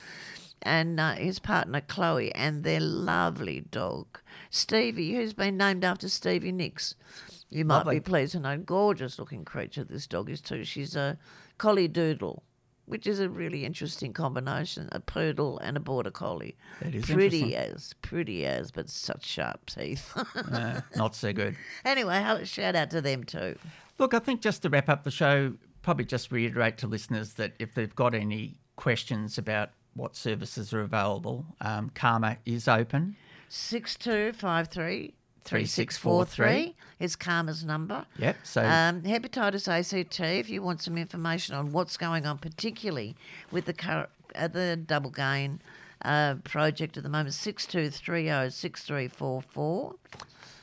[0.62, 4.07] and uh, his partner Chloe and their lovely dog
[4.51, 6.95] Stevie, who's been named after Stevie Nicks.
[7.51, 7.97] You might Lovely.
[7.97, 10.64] be pleased to know, gorgeous looking creature this dog is too.
[10.64, 11.19] She's a
[11.59, 12.43] collie doodle.
[12.87, 16.57] Which is a really interesting combination, a poodle and a border collie.
[16.81, 20.11] That is pretty as, pretty as, but such sharp teeth.
[20.51, 21.55] uh, not so good.
[21.85, 23.59] anyway, shout out to them too.
[23.99, 25.53] Look, I think just to wrap up the show,
[25.83, 30.81] probably just reiterate to listeners that if they've got any questions about what services are
[30.81, 33.17] available, um, CAHMA is open.
[33.49, 35.15] Six two five three
[35.49, 38.05] 3643 is CAHMA's number.
[38.18, 38.36] Yep.
[38.44, 43.16] So Um, hepatitis ACT, if you want some information on what's going on, particularly
[43.51, 45.61] with the cur- uh, the double gain
[46.03, 49.94] uh, project at the moment, 6230 6344.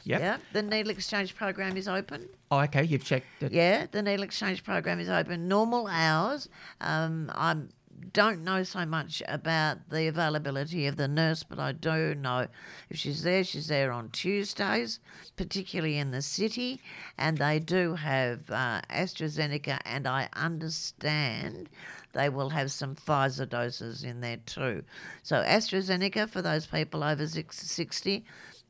[0.07, 0.19] Yep.
[0.21, 2.29] Yeah, the needle exchange program is open.
[2.51, 3.51] oh, okay, you've checked it.
[3.51, 5.47] Yeah, the needle exchange program is open.
[5.47, 6.47] Normal hours.
[6.79, 7.55] Um, I
[8.13, 12.47] don't know so much about the availability of the nurse, but I do know
[12.89, 14.99] if she's there, she's there on Tuesdays,
[15.35, 16.81] particularly in the city,
[17.17, 21.69] and they do have uh, AstraZeneca, and I understand
[22.13, 24.83] they will have some Pfizer doses in there too.
[25.23, 28.25] So AstraZeneca for those people over six- 60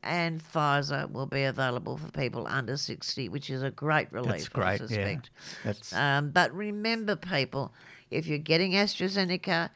[0.06, 4.50] and Pfizer will be available for people under 60, which is a great relief, That's
[4.50, 4.82] great.
[4.82, 5.18] I Yeah.
[5.64, 7.74] That's Um, but remember, people,
[8.12, 9.72] if you're getting AstraZeneca,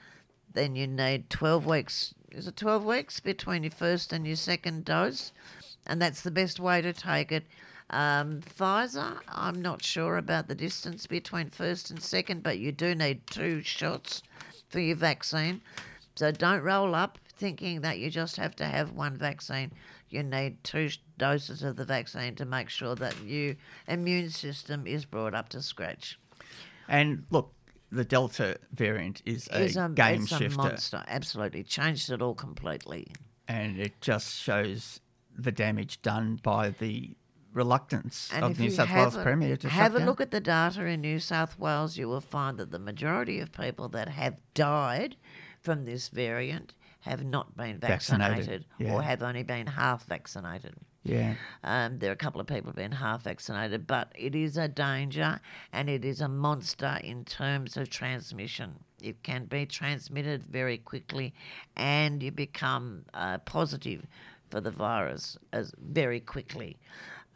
[0.53, 2.13] then you need 12 weeks.
[2.31, 5.31] Is it 12 weeks between your first and your second dose?
[5.87, 7.43] And that's the best way to take it.
[7.89, 12.93] Um, Pfizer, I'm not sure about the distance between first and second, but you do
[12.93, 14.21] need two shots
[14.69, 15.61] for your vaccine.
[16.15, 19.71] So don't roll up thinking that you just have to have one vaccine.
[20.09, 23.55] You need two doses of the vaccine to make sure that your
[23.87, 26.19] immune system is brought up to scratch.
[26.87, 27.53] and look,
[27.91, 31.03] the Delta variant is a It's a, game it's a shifter, monster.
[31.07, 33.07] Absolutely changed it all completely.
[33.47, 34.99] and it just shows
[35.35, 37.15] the damage done by the
[37.53, 40.07] reluctance And of New South Wales a, Premier to have a down.
[40.07, 43.51] look at the data in New South Wales, you will find that the majority of
[43.51, 45.15] people that have died
[45.59, 48.93] from this variant have not been Vaccinated, vaccinated, yeah.
[48.93, 50.73] or have only been half vaccinated.
[51.03, 54.67] Yeah, Um, there are a couple of people been half vaccinated, but it is a
[54.67, 55.39] danger
[55.71, 58.75] and it is a monster in terms of transmission.
[59.01, 61.33] It can be transmitted very quickly,
[61.77, 64.05] and you become uh, positive
[64.49, 66.77] for the virus as very quickly.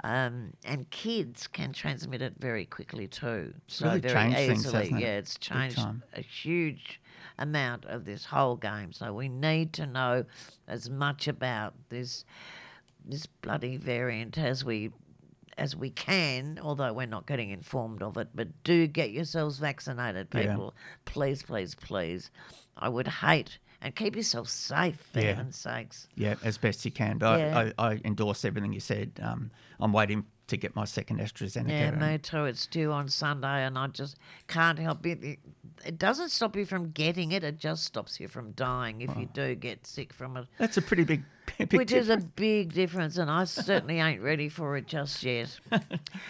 [0.04, 3.54] Um, and kids can transmit it very quickly too.
[3.68, 4.86] So really very changed things, easily.
[4.88, 5.00] it?
[5.00, 5.80] Yeah, it's changed
[6.14, 7.00] a huge
[7.44, 8.92] amount of this whole game.
[8.94, 10.26] So we need to know
[10.68, 12.26] as much about this
[13.06, 14.90] this bloody variant as we
[15.58, 18.30] as we can, although we're not getting informed of it.
[18.34, 20.48] But do get yourselves vaccinated, Yeah.
[20.48, 20.74] people.
[21.06, 22.32] Please, please, please.
[22.76, 25.28] I would hate and keep yourself safe for Yeah.
[25.36, 26.08] heaven's sakes.
[26.16, 27.20] yeah, as best you can.
[27.20, 27.72] But Yeah.
[27.78, 29.20] I, I endorse everything you said.
[29.22, 31.70] Um, I'm waiting to get my second AstraZeneca.
[31.70, 32.46] Yeah, me too.
[32.46, 34.18] It's due on Sunday, and I just
[34.48, 35.40] can't help it.
[35.86, 37.44] It- doesn't stop you from getting it.
[37.44, 40.46] It just stops you from dying if you do get sick from it.
[40.58, 41.24] That's a pretty big,
[41.58, 45.58] big Which is a big difference, and I certainly ain't ready for it just yet.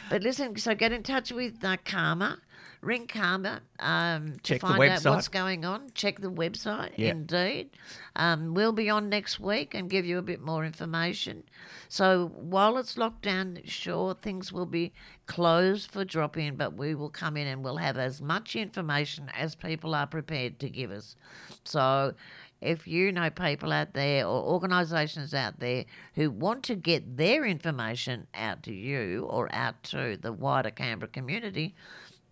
[0.10, 2.38] but listen, so get in touch with uh, CAHMA,
[2.84, 5.90] ring CAHMA um, to Check find out what's going on.
[5.96, 7.12] Check the website, Yeah.
[7.12, 7.70] indeed.
[8.16, 11.44] Um, we'll be on next week and give you a bit more information.
[11.88, 14.94] So while it's locked down, sure, things will be
[15.26, 19.30] closed for drop in, but we will come in and we'll have as much information
[19.36, 21.16] as people are prepared to give us.
[21.64, 22.14] So
[22.62, 27.46] if you know people out there or organisations out there who want to get their
[27.46, 31.76] information out to you or out to the wider Canberra community,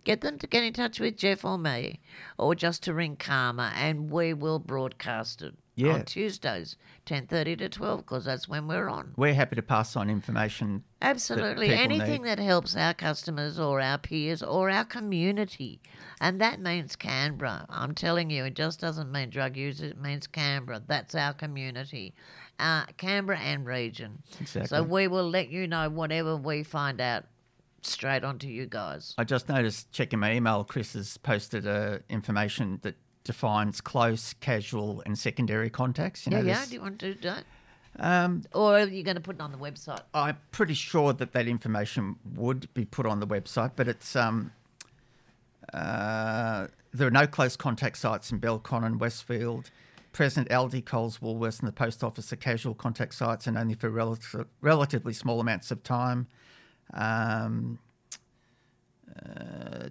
[0.04, 2.00] get them to get in touch with Jeff or me
[2.38, 5.92] or just to ring CAHMA and we will broadcast it Yeah.
[5.94, 6.76] on Tuesdays,
[7.06, 9.12] 10.30 to 12 because that's when we're on.
[9.16, 10.84] We're happy to pass on information.
[11.00, 11.68] Absolutely.
[11.68, 12.28] people Anything need.
[12.28, 15.80] that helps our customers or our peers or our community.
[16.20, 17.66] And that means Canberra.
[17.68, 20.82] I'm telling you, it just doesn't mean drug users, it means Canberra.
[20.86, 22.14] That's our community.
[22.58, 24.22] Uh, Canberra and region.
[24.40, 24.68] Exactly.
[24.68, 27.24] So we will let you know whatever we find out
[27.86, 29.14] straight onto you guys.
[29.18, 35.02] I just noticed checking my email, Chris has posted uh, information that defines close, casual,
[35.06, 36.26] and secondary contacts.
[36.26, 36.64] You Yeah, know, yeah.
[36.66, 37.44] Do you want to do that?
[37.98, 40.00] um, Or are you going to put it on the website?
[40.14, 44.52] I'm pretty sure that that information would be put on the website, but it's um,
[45.72, 49.70] uh, there are no close contact sites in Belconnen, Westfield.
[50.12, 53.88] Present Aldi, Coles, Woolworths, and the post office are casual contact sites, and only for
[53.88, 56.26] relative, relatively small amounts of time.
[56.92, 57.78] Um,
[59.24, 59.88] uh,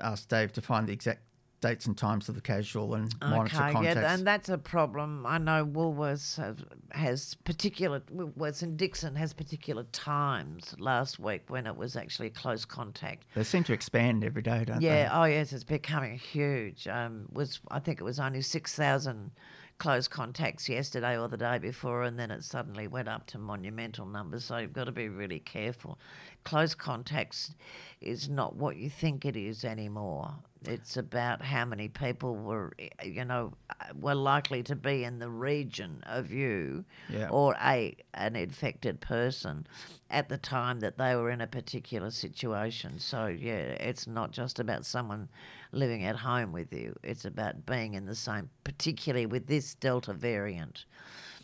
[0.00, 1.20] asked Dave to find the exact
[1.60, 3.96] dates and times of the casual and monitor Okay, contacts.
[3.96, 5.24] yeah, and that's a problem.
[5.24, 10.74] I know Woolworths have, has particular Woolworths and Dickson has particular times.
[10.78, 13.24] Last week when it was actually close contact.
[13.34, 14.86] they seem to expand every day, don't they?
[14.88, 15.08] Yeah.
[15.12, 16.86] Oh, yes, it's becoming huge.
[16.86, 19.30] Um, was I think it was only six thousand
[19.78, 24.06] close contacts yesterday or the day before, and then it suddenly went up to monumental
[24.06, 24.44] numbers.
[24.44, 25.98] So you've got to be really careful.
[26.44, 27.54] Close contacts
[28.00, 30.34] is not what you think it is anymore.
[30.66, 35.28] It's about how many people were, you know, uh, were likely to be in the
[35.28, 37.28] region of you Yeah.
[37.28, 39.66] or a an infected person
[40.10, 42.98] at the time that they were in a particular situation.
[42.98, 45.28] So yeah, it's not just about someone
[45.72, 46.96] living at home with you.
[47.02, 50.84] It's about being in the same, particularly with this Delta variant.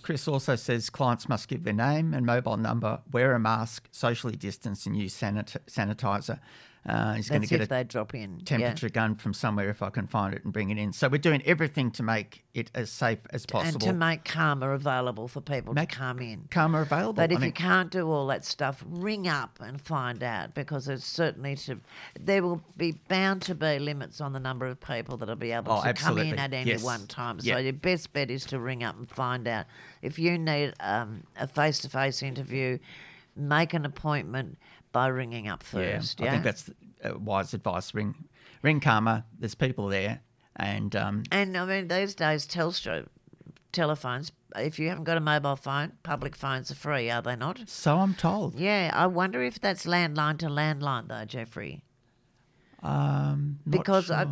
[0.03, 4.35] Chris also says clients must give their name and mobile number, wear a mask, socially
[4.37, 6.39] distance, and use sanit- sanitizer.
[6.89, 8.39] Uh, he's going to get a they drop in.
[8.39, 8.45] yeah.
[8.45, 10.95] temperature gun from somewhere if I can find it and bring it in.
[10.95, 14.75] So we're doing everything to make it as safe as possible And to make CAHMA
[14.75, 16.49] available for people Make to come in.
[16.51, 17.13] CAHMA available.
[17.13, 20.55] But I if mean, you can't do all that stuff, ring up and find out
[20.55, 21.81] because it's certainly to.
[22.19, 25.73] There will be bound to be limits on the number of people that'll be able
[25.73, 26.23] Oh, to absolutely.
[26.31, 26.83] come in at any Yes.
[26.83, 27.41] one time.
[27.41, 27.59] So Yeah.
[27.59, 29.67] your best bet is to ring up and find out.
[30.01, 32.79] If you need um, a face-to-face interview,
[33.37, 34.59] make an appointment
[34.93, 35.81] by ringing up first.
[35.81, 36.21] yeah, first.
[36.21, 36.71] I think that's
[37.05, 37.95] uh, wise advice.
[37.95, 38.15] Ring,
[38.63, 39.25] ring CAHMA.
[39.39, 40.21] There's people there,
[40.57, 43.07] and um, And I mean, these days, Telstra
[43.73, 44.33] telephones.
[44.57, 47.61] If you haven't got a mobile phone, public phones are free, are they not?
[47.69, 48.59] so I'm told.
[48.59, 51.85] Yeah, I wonder if that's landline to landline though, Jeffrey.
[52.83, 54.27] Um, because I,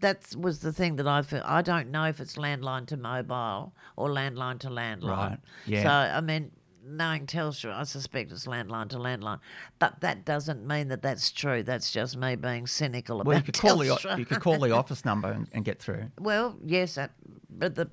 [0.00, 1.42] that was the thing that I feel.
[1.44, 5.30] I don't know if it's landline to mobile or landline to landline.
[5.30, 5.82] Right, yeah.
[5.82, 6.52] So I mean,
[6.84, 9.40] knowing Telstra, I suspect it's landline to landline,
[9.78, 11.62] but that doesn't mean that that's true.
[11.62, 14.18] That's just me being cynical about well, you could call the Telstra.
[14.18, 16.10] you could call the office number and, and get through.
[16.18, 17.12] Well, yes, that,
[17.50, 17.88] but the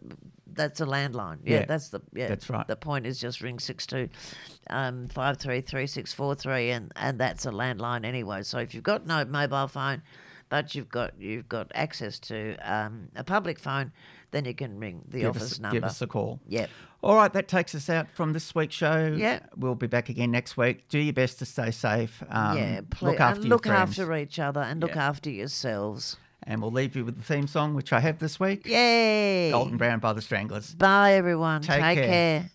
[0.55, 1.39] that's a landline.
[1.43, 2.27] Yeah, Yeah, that's the yeah.
[2.27, 2.67] that's right.
[2.67, 4.09] The point is just ring six two,
[4.69, 8.43] um, five three three six four three, and and that's a landline anyway.
[8.43, 10.01] So if you've got no mobile phone,
[10.49, 13.91] but you've got you've got access to um, a public phone,
[14.31, 15.75] then you can ring the give office us, number.
[15.75, 16.39] Give us a call.
[16.47, 16.69] Yep.
[17.05, 19.13] All right, that takes us out from this week's show.
[19.15, 19.41] Yeah.
[19.55, 20.89] We'll be back again next week.
[20.89, 22.23] Do your best to stay safe.
[22.31, 25.07] Um, yeah, please, look after and look after each other and look Yeah.
[25.09, 26.17] after yourselves.
[26.41, 29.51] And we'll leave you with the theme song, which I have this week Yay!
[29.51, 30.73] Golden Brown by the Stranglers.
[30.73, 31.61] Bye, everyone.
[31.61, 32.07] Take Take care.
[32.07, 32.49] care.